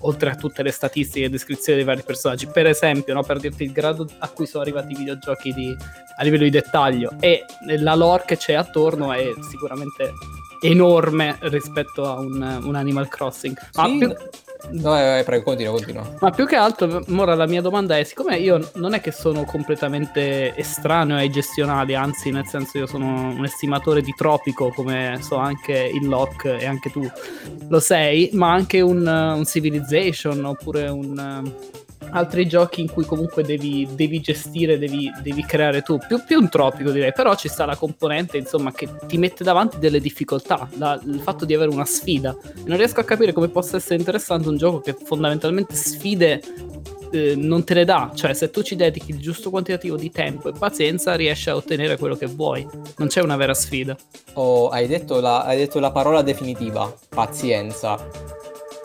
[0.00, 2.46] oltre a tutte le statistiche e descrizioni dei vari personaggi.
[2.46, 5.74] Per esempio, no, per dirti il grado a cui sono arrivati i videogiochi di,
[6.18, 7.44] a livello di dettaglio e
[7.78, 10.12] la lore che c'è attorno è sicuramente
[10.60, 13.56] enorme rispetto a un, un Animal Crossing.
[13.74, 14.14] Ma, Sì, più,
[14.70, 16.16] No, eh, prego, continua, continua.
[16.18, 19.44] ma più che altro, ora la mia domanda è: siccome io non è che sono
[19.44, 25.36] completamente estraneo ai gestionali, anzi, nel senso, io sono un estimatore di Tropico, come so
[25.36, 27.08] anche il Lock e anche tu
[27.68, 31.52] lo sei, ma anche un, un Civilization oppure un.
[32.10, 36.48] Altri giochi in cui comunque devi, devi gestire, devi, devi creare tu, più, più un
[36.48, 41.00] tropico direi, però ci sta la componente insomma che ti mette davanti delle difficoltà, la-
[41.04, 42.36] il fatto di avere una sfida.
[42.64, 46.40] Non riesco a capire come possa essere interessante un gioco che fondamentalmente sfide
[47.10, 50.48] eh, non te le dà, cioè se tu ci dedichi il giusto quantitativo di tempo
[50.48, 53.96] e pazienza riesci a ottenere quello che vuoi, non c'è una vera sfida.
[54.34, 57.96] Oh, hai, detto la, hai detto la parola definitiva, pazienza.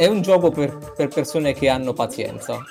[0.04, 2.62] È un gioco per, per persone che hanno pazienza.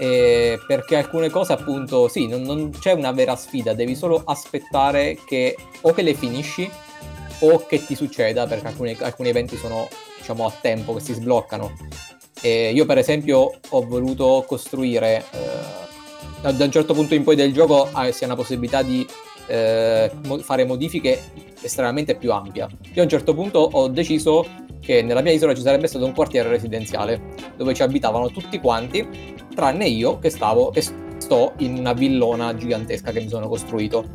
[0.00, 5.16] Eh, perché alcune cose appunto, sì, non, non c'è una vera sfida, devi solo aspettare
[5.24, 6.68] che o che le finisci
[7.42, 9.86] o che ti succeda, perché alcuni, alcuni eventi sono
[10.18, 11.72] diciamo a tempo, che si sbloccano.
[12.42, 17.52] E io per esempio ho voluto costruire, eh, da un certo punto in poi del
[17.52, 19.06] gioco eh, si ha una possibilità di
[19.46, 21.22] eh, fare modifiche
[21.60, 22.68] estremamente più ampia.
[22.92, 26.14] Io a un certo punto ho deciso che nella mia isola ci sarebbe stato un
[26.14, 27.20] quartiere residenziale
[27.56, 29.06] dove ci abitavano tutti quanti,
[29.54, 34.06] tranne io che stavo che sto in una villona gigantesca che mi sono costruito.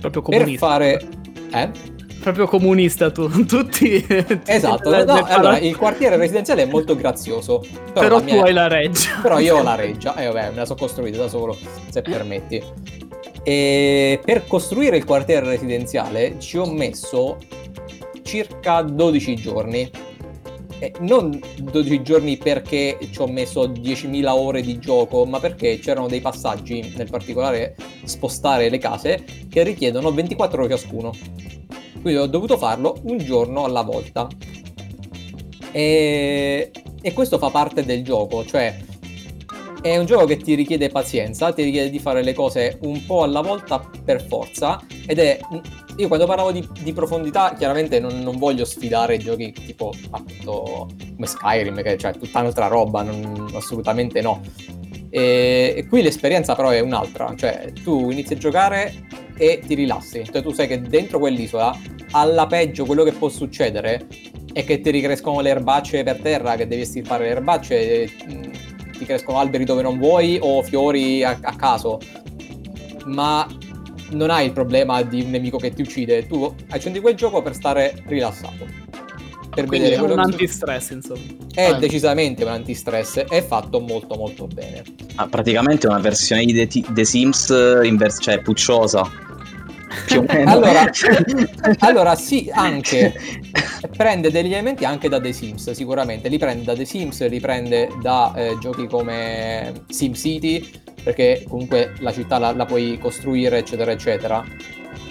[0.00, 0.66] Proprio Per comunista.
[0.66, 1.08] fare
[1.54, 1.70] eh?
[2.22, 4.04] proprio comunista tu, tutti...
[4.46, 7.60] Esatto, le- no, le allora, il quartiere residenziale è molto grazioso.
[7.60, 9.18] Però, Però tu mia- hai la reggia.
[9.20, 11.56] Però io ho la reggia, e vabbè, me la sono costruita da solo,
[11.90, 12.62] se permetti.
[13.44, 17.38] E per costruire il quartiere residenziale ci ho messo
[18.22, 19.90] circa 12 giorni.
[20.78, 26.08] E non 12 giorni perché ci ho messo 10.000 ore di gioco, ma perché c'erano
[26.08, 31.12] dei passaggi, nel particolare spostare le case, che richiedono 24 ore ciascuno.
[32.00, 34.26] Quindi ho dovuto farlo un giorno alla volta.
[35.70, 36.70] E,
[37.00, 38.76] e questo fa parte del gioco, cioè
[39.82, 43.24] è un gioco che ti richiede pazienza, ti richiede di fare le cose un po'
[43.24, 45.38] alla volta per forza ed è...
[45.96, 51.26] Io quando parlavo di, di profondità chiaramente non, non voglio sfidare giochi tipo appunto come
[51.26, 54.40] Skyrim, che cioè tutta un'altra roba, non- assolutamente no.
[55.10, 60.24] E, e qui l'esperienza però è un'altra, cioè tu inizi a giocare e ti rilassi,
[60.24, 61.76] cioè tu sai che dentro quell'isola
[62.12, 64.06] alla peggio quello che può succedere
[64.52, 68.50] è che ti ricrescono le erbacce per terra, che devi estirpare le erbacce, mh,
[68.98, 71.98] ti crescono alberi dove non vuoi o fiori a, a caso.
[73.06, 73.46] Ma
[74.12, 77.54] non hai il problema di un nemico che ti uccide, tu accendi quel gioco per
[77.54, 78.66] stare rilassato.
[79.54, 81.20] Per Quindi vedere è È un antistress, insomma.
[81.54, 81.72] è Ah.
[81.74, 84.82] decisamente un antistress, è fatto molto molto bene.
[85.16, 87.48] Ah, praticamente è una versione di The, The Sims
[87.82, 89.06] in vers- cioè pucciosa.
[90.06, 90.50] Più o meno.
[90.50, 90.90] Allora-
[91.80, 93.12] Allora sì, anche
[93.94, 96.30] prende degli elementi anche da The Sims, sicuramente.
[96.30, 100.66] Li prende da The Sims, li prende da eh, giochi come SimCity,
[101.02, 104.44] perché comunque la città la, la puoi costruire, eccetera, eccetera.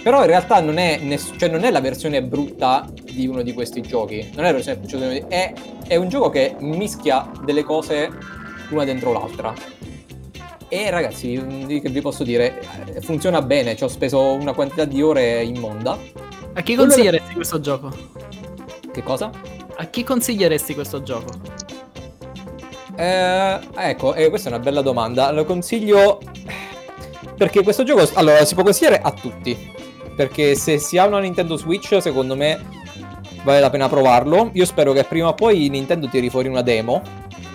[0.02, 3.52] Però in realtà non è, ness- cioè non è la versione brutta di uno di
[3.52, 4.30] questi giochi.
[4.34, 5.52] Non è la versione brutta di uno di- è,
[5.86, 8.10] è un gioco che mischia delle cose
[8.70, 9.54] una dentro l'altra.
[10.68, 11.34] E ragazzi,
[11.66, 12.62] che vi posso dire,
[12.94, 15.98] eh, funziona bene, ci ho speso una quantità di ore immonda.
[16.54, 17.90] A chi consiglieresti questo gioco?
[18.90, 19.30] Che cosa?
[19.76, 21.61] A chi consiglieresti questo gioco?
[23.02, 25.32] Eh, ecco, eh, questa è una bella domanda.
[25.32, 26.20] Lo consiglio
[27.36, 29.70] perché questo gioco allora si può consigliare a tutti.
[30.14, 32.64] Perché se si ha una Nintendo Switch, secondo me
[33.42, 34.50] vale la pena provarlo.
[34.52, 37.02] Io spero che prima o poi Nintendo tiri fuori una demo.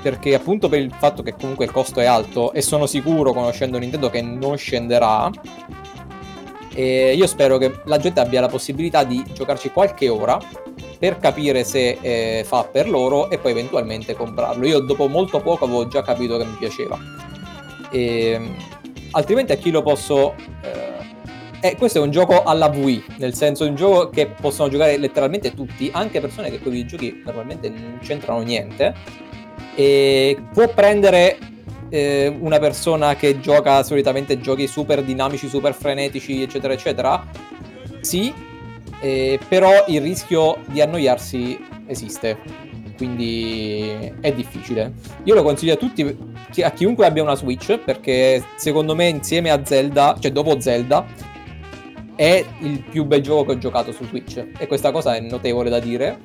[0.01, 3.77] Perché appunto per il fatto che comunque il costo è alto e sono sicuro, conoscendo
[3.77, 5.31] Nintendo, che non scenderà.
[6.77, 10.37] E io spero che la gente abbia la possibilità di giocarci qualche ora
[10.99, 14.63] per capire se eh, fa per loro e poi eventualmente comprarlo.
[14.67, 16.95] Io dopo molto poco avevo già capito che mi piaceva.
[17.89, 18.51] E,
[19.09, 20.35] altrimenti a chi lo posso...
[20.61, 24.69] eh, eh, questo è un gioco alla Wii, nel senso è un gioco che possono
[24.69, 28.93] giocare letteralmente tutti, anche persone che con i videogiochi normalmente non c'entrano niente.
[29.73, 31.39] E può prendere
[31.89, 37.25] eh, una persona che gioca solitamente giochi super dinamici, super frenetici, eccetera, eccetera.
[38.01, 38.33] Sì,
[38.99, 42.37] eh, però il rischio di annoiarsi esiste,
[42.95, 44.93] quindi è difficile.
[45.23, 46.17] Io lo consiglio a tutti,
[46.61, 51.05] a chiunque abbia una Switch, perché secondo me insieme a Zelda, cioè dopo Zelda,
[52.15, 54.43] è il più bel gioco che ho giocato su Switch.
[54.57, 56.19] E questa cosa è notevole da dire,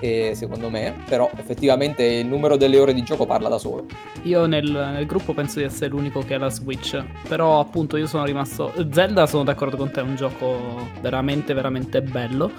[0.00, 3.86] e secondo me, però effettivamente il numero delle ore di gioco parla da solo.
[4.22, 7.02] Io nel, nel gruppo penso di essere l'unico che ha la Switch.
[7.28, 8.72] Però appunto io sono rimasto.
[8.90, 12.50] Zelda sono d'accordo con te, è un gioco veramente, veramente bello.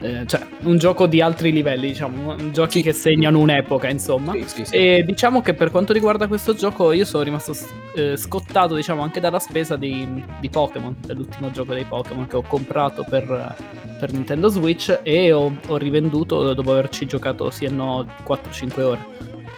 [0.00, 2.36] Eh, cioè, un gioco di altri livelli, diciamo.
[2.50, 2.82] Giochi Sì.
[2.82, 4.32] che segnano un'epoca, insomma.
[4.44, 4.74] Sì, sì.
[4.74, 7.54] E diciamo che per quanto riguarda questo gioco, io sono rimasto
[7.94, 12.42] eh, scottato, diciamo, anche dalla spesa di, di Pokémon, dell'ultimo gioco dei Pokémon che ho
[12.42, 13.56] comprato per,
[13.98, 19.06] per Nintendo Switch e ho, ho rivenduto dopo averci giocato sì e no 4-5 ore.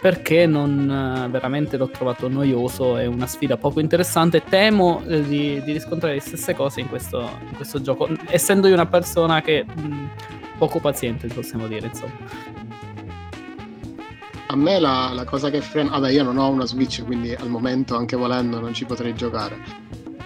[0.01, 4.43] Perché non eh, veramente l'ho trovato noioso e una sfida poco interessante.
[4.43, 7.19] Temo eh, di, di riscontrare le stesse cose in questo,
[7.49, 10.09] in questo gioco, essendo io una persona che mh,
[10.57, 12.13] poco paziente, possiamo dire, insomma.
[14.47, 15.91] A me la, la cosa che frena...
[15.91, 19.55] Vabbè, io non ho una Switch, quindi al momento, anche volendo, non ci potrei giocare.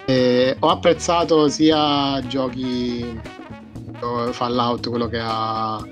[0.05, 3.44] E ho apprezzato sia giochi eh,
[4.31, 5.83] Fallout, quello che ha,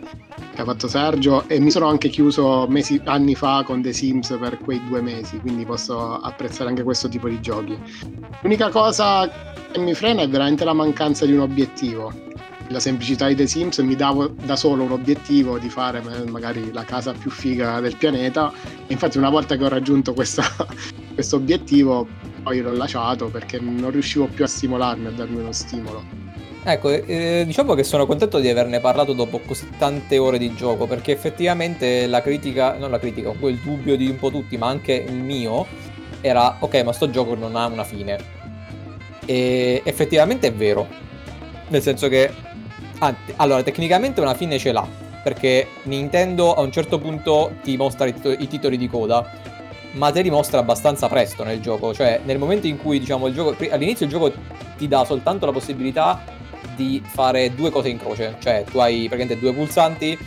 [0.53, 4.35] che ha fatto Sergio, e mi sono anche chiuso mesi, anni fa con The Sims
[4.39, 7.77] per quei due mesi, quindi posso apprezzare anche questo tipo di giochi.
[8.41, 9.29] L'unica cosa
[9.71, 12.13] che mi frena è veramente la mancanza di un obiettivo.
[12.69, 16.71] La semplicità di The Sims mi davo da solo un obiettivo di fare ma- magari
[16.71, 18.51] la casa più figa del pianeta.
[18.87, 20.43] E infatti, una volta che ho raggiunto questo
[21.33, 22.07] obiettivo,
[22.41, 26.22] poi l'ho lasciato perché non riuscivo più a stimolarmi, a darmi uno stimolo.
[26.65, 30.87] Ecco, eh, diciamo che sono contento di averne parlato dopo così tante ore di gioco,
[30.87, 34.93] perché effettivamente la critica, non la critica, quel dubbio di un po' tutti, ma anche
[34.93, 35.65] il mio,
[36.21, 38.17] era ok, ma sto gioco non ha una fine.
[39.25, 40.87] E effettivamente è vero,
[41.67, 42.31] nel senso che
[42.99, 44.87] Ah, allora, tecnicamente una fine ce l'ha,
[45.21, 49.29] perché Nintendo a un certo punto ti mostra i, tito- i titoli di coda,
[49.93, 53.33] ma te li mostra abbastanza presto nel gioco, cioè nel momento in cui diciamo il
[53.33, 54.31] gioco, all'inizio il gioco
[54.77, 56.23] ti dà soltanto la possibilità
[56.75, 60.17] di fare due cose in croce, cioè tu hai praticamente due pulsanti,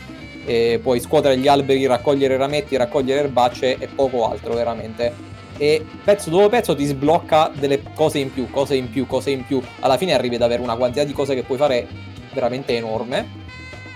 [0.81, 5.35] puoi scuotere gli alberi, raccogliere rametti, raccogliere erbacce e poco altro veramente.
[5.59, 9.45] E pezzo dopo pezzo ti sblocca delle cose in più, cose in più, cose in
[9.45, 9.61] più.
[9.81, 11.87] Alla fine arrivi ad avere una quantità di cose che puoi fare
[12.35, 13.27] veramente enorme.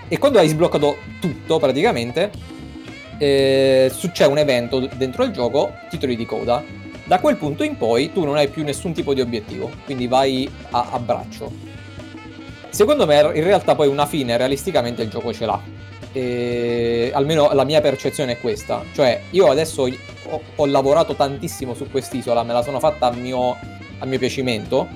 [0.07, 2.31] E quando hai sbloccato tutto praticamente,
[3.17, 6.63] eh, succede un evento dentro il gioco, titoli di coda.
[7.05, 10.49] Da quel punto in poi tu non hai più nessun tipo di obiettivo, quindi vai
[10.71, 11.51] a, a braccio.
[12.71, 15.61] Secondo me in realtà poi una fine realisticamente il gioco ce l'ha.
[16.13, 18.83] E almeno la mia percezione è questa.
[18.93, 23.57] Cioè io adesso ho, ho lavorato tantissimo su quest'isola, me la sono fatta a mio,
[23.99, 24.87] a mio piacimento.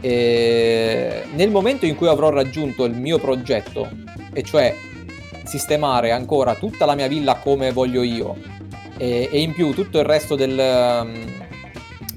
[0.00, 3.88] E nel momento in cui avrò raggiunto il mio progetto,
[4.32, 4.74] e cioè
[5.44, 8.36] sistemare ancora tutta la mia villa come voglio io,
[8.98, 10.54] e, e in più tutto il resto del,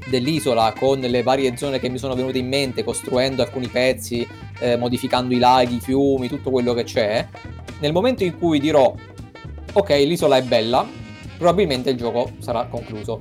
[0.09, 4.27] dell'isola con le varie zone che mi sono venute in mente, costruendo alcuni pezzi,
[4.59, 7.27] eh, modificando i laghi, i fiumi, tutto quello che c'è,
[7.79, 8.93] nel momento in cui dirò
[9.71, 10.85] ok, l'isola è bella,
[11.37, 13.19] probabilmente il gioco sarà concluso.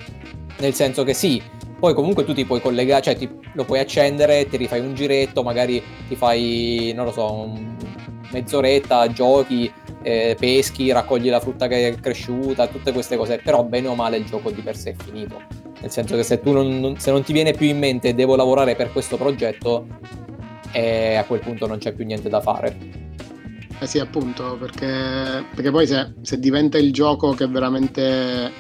[0.59, 1.41] Nel senso che sì,
[1.79, 5.43] poi comunque tu ti puoi collegare, cioè ti, lo puoi accendere, ti rifai un giretto,
[5.43, 7.53] magari ti fai, non lo so,
[8.33, 9.71] mezz'oretta, giochi,
[10.03, 14.17] eh, peschi, raccogli la frutta che è cresciuta, tutte queste cose, però bene o male
[14.17, 15.41] il gioco di per sé è finito.
[15.81, 18.35] Nel senso che se tu non, non- se non ti viene più in mente devo
[18.37, 19.87] lavorare per questo progetto,
[20.73, 22.77] eh, a quel punto non c'è più niente da fare.
[23.81, 28.51] Eh sì, appunto, perché, perché poi se, se diventa il gioco che veramente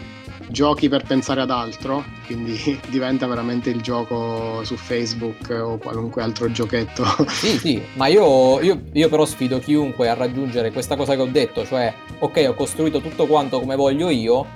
[0.50, 2.56] giochi per pensare ad altro, quindi
[2.88, 7.04] diventa veramente il gioco su Facebook o qualunque altro giochetto.
[7.28, 11.26] Sì, sì, ma io, io- io però sfido chiunque a raggiungere questa cosa che ho
[11.26, 14.46] detto, cioè, ok, ho costruito tutto quanto come voglio io,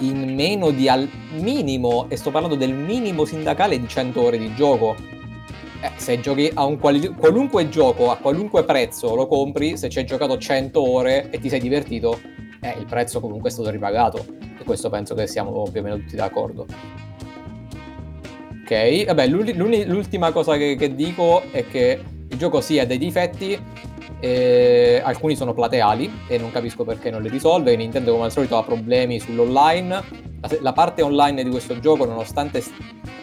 [0.00, 4.54] in meno di al minimo, e sto parlando del minimo sindacale di 100 ore di
[4.54, 4.96] gioco.
[5.82, 9.98] Eh, se giochi a un quali- qualunque gioco a qualunque prezzo lo compri, se ci
[9.98, 12.20] hai giocato 100 ore e ti sei divertito,
[12.60, 14.24] eh, il prezzo comunque è stato ripagato.
[14.58, 16.66] E questo penso che siamo più o meno tutti d'accordo.
[18.62, 21.98] Ok, vabbè, l'ultima cosa che, che dico è che
[22.28, 23.58] il gioco sì ha dei difetti,
[24.20, 27.74] eh, alcuni sono plateali e non capisco perché non li risolve.
[27.74, 30.28] Nintendo come al solito ha problemi sull'online.
[30.60, 32.62] La, parte online di questo gioco, nonostante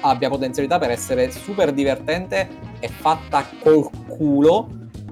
[0.02, 2.48] abbia potenzialità per essere super divertente,
[2.80, 4.70] è fatta col culo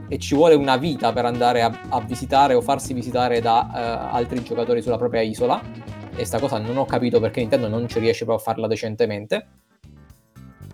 [0.08, 4.16] e ci vuole una vita per andare a, a visitare o farsi visitare da eh,
[4.16, 5.62] altri giocatori sulla propria isola.
[6.16, 9.48] E sta cosa non ho capito perché Nintendo non ci riesce proprio a farla decentemente.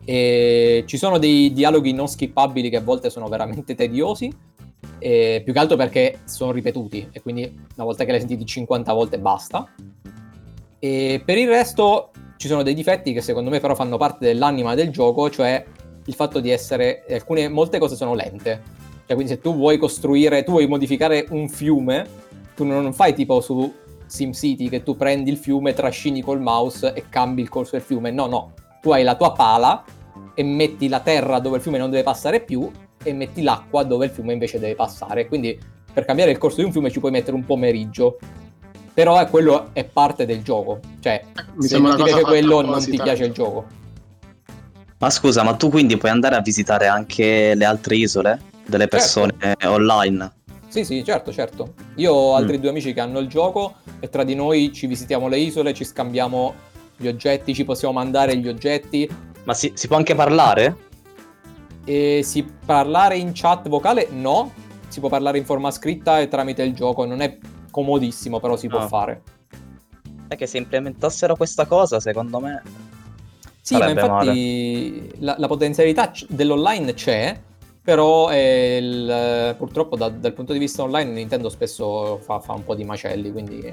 [0.03, 4.31] E ci sono dei dialoghi non skippabili che a volte sono veramente tediosi.
[4.99, 7.43] E più che altro perché sono ripetuti e quindi
[7.75, 9.67] una volta che l'hai sentiti 50 volte basta.
[10.79, 14.75] E per il resto ci sono dei difetti che secondo me però fanno parte dell'anima
[14.75, 15.63] del gioco, cioè
[16.05, 18.61] il fatto di essere alcune molte cose sono lente.
[19.05, 22.07] Cioè quindi se tu vuoi costruire, tu vuoi modificare un fiume,
[22.55, 23.71] tu non fai tipo su
[24.07, 28.11] SimCity che tu prendi il fiume, trascini col mouse e cambi il corso del fiume.
[28.11, 29.83] No, no, tu hai la tua pala
[30.33, 32.69] e metti la terra dove il fiume non deve passare più
[33.03, 35.27] e metti l'acqua dove il fiume invece deve passare.
[35.27, 35.57] Quindi
[35.93, 38.17] per cambiare il corso di un fiume ci puoi mettere un pomeriggio.
[38.93, 40.79] Però eh, quello è parte del gioco.
[40.99, 41.23] Cioè,
[41.55, 43.03] Mi se sembra non ti piace quello, non ti apposita.
[43.03, 43.65] piace il gioco.
[44.99, 49.33] Ma scusa, ma tu quindi puoi andare a visitare anche le altre isole delle persone
[49.63, 50.31] online?
[50.67, 51.73] Sì, sì, certo, certo.
[51.95, 55.27] Io ho altri due amici che hanno il gioco e tra di noi ci visitiamo
[55.27, 56.53] le isole, ci scambiamo
[56.95, 59.09] gli oggetti, ci possiamo mandare gli oggetti
[59.43, 60.89] Ma si, si può anche parlare?
[61.85, 64.07] E si parlare in chat vocale?
[64.11, 64.51] No,
[64.87, 67.37] si può parlare in forma scritta e tramite il gioco, non è
[67.71, 68.87] comodissimo, però si può Ah.
[68.87, 69.21] fare.
[70.27, 72.61] È che se implementassero questa cosa, secondo me...
[73.61, 77.39] Sì, ma infatti la, la potenzialità c- dell'online c'è,
[77.81, 82.75] però il- purtroppo da- dal punto di vista online Nintendo spesso fa, fa un po'
[82.75, 83.71] di macelli, quindi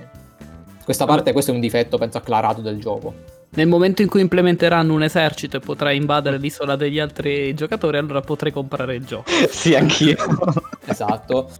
[0.84, 3.14] questa parte, questo è un difetto penso acclarato del gioco.
[3.50, 8.20] Nel momento in cui implementeranno un esercito e potrai invadere l'isola degli altri giocatori, allora
[8.20, 9.30] potrai comprare il gioco.
[9.50, 10.16] sì, anch'io.
[10.88, 11.50] Esatto.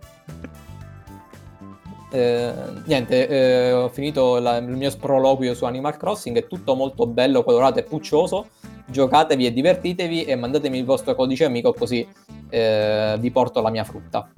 [2.11, 2.53] Eh,
[2.86, 7.43] niente, eh, ho finito la- il mio sproloquio su Animal Crossing, è tutto molto bello,
[7.43, 8.49] colorato e puccioso.
[8.86, 12.07] Giocatevi e divertitevi e mandatemi il vostro codice amico così
[12.49, 14.30] eh, vi porto la mia frutta.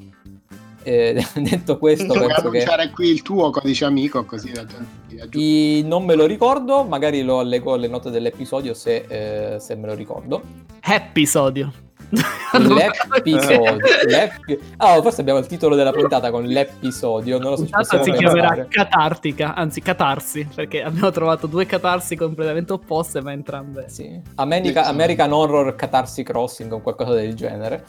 [0.83, 5.39] Eh, detto questo, Puoi penso che qui il tuo codice amico così la gente.
[5.39, 9.87] I- non me lo ricordo, magari lo allego alle note dell'episodio se, eh, se me
[9.87, 10.43] lo ricordo.
[10.83, 11.90] Episodio.
[12.11, 13.77] L'episodio.
[14.07, 17.39] l'ep- Ah, forse abbiamo il titolo della puntata con l'episodio.
[17.39, 18.67] Non lo so, ci Puntata si chiamerà pensare.
[18.69, 23.85] catartica, anzi catarsi, perché abbiamo trovato due catarsi completamente opposte, ma entrambe.
[23.89, 24.21] Sì.
[24.37, 27.85] America- American Horror Catarsi Crossing o qualcosa del genere.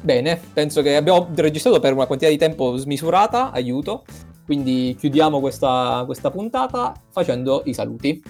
[0.00, 4.04] Bene, penso che abbiamo registrato per una quantità di tempo smisurata, aiuto.
[4.44, 8.22] Quindi chiudiamo questa, questa puntata facendo i saluti.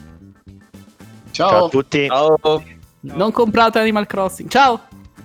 [1.30, 1.48] Ciao.
[1.48, 2.06] Ciao a tutti.
[2.06, 2.38] Ciao.
[3.00, 4.48] Non comprate Animal Crossing.
[4.48, 4.80] Ciao!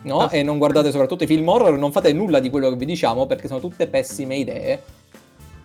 [0.08, 0.30] No?
[0.30, 3.26] E non guardate soprattutto i film horror, non fate nulla di quello che vi diciamo
[3.26, 4.82] perché sono tutte pessime idee.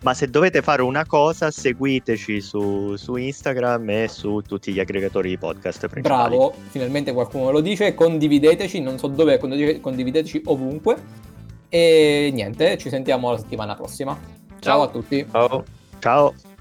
[0.03, 5.29] Ma se dovete fare una cosa, seguiteci su, su Instagram e su tutti gli aggregatori
[5.29, 6.37] di podcast principali.
[6.37, 7.95] Bravo, finalmente qualcuno lo dice.
[7.95, 10.97] Condivideteci, non so dove, condiv- condivideteci ovunque.
[11.69, 14.19] E niente, ci sentiamo la settimana prossima.
[14.59, 14.83] Ciao Ciao.
[14.83, 15.27] a tutti.
[15.31, 15.65] Ciao.
[16.01, 16.52] Ciao.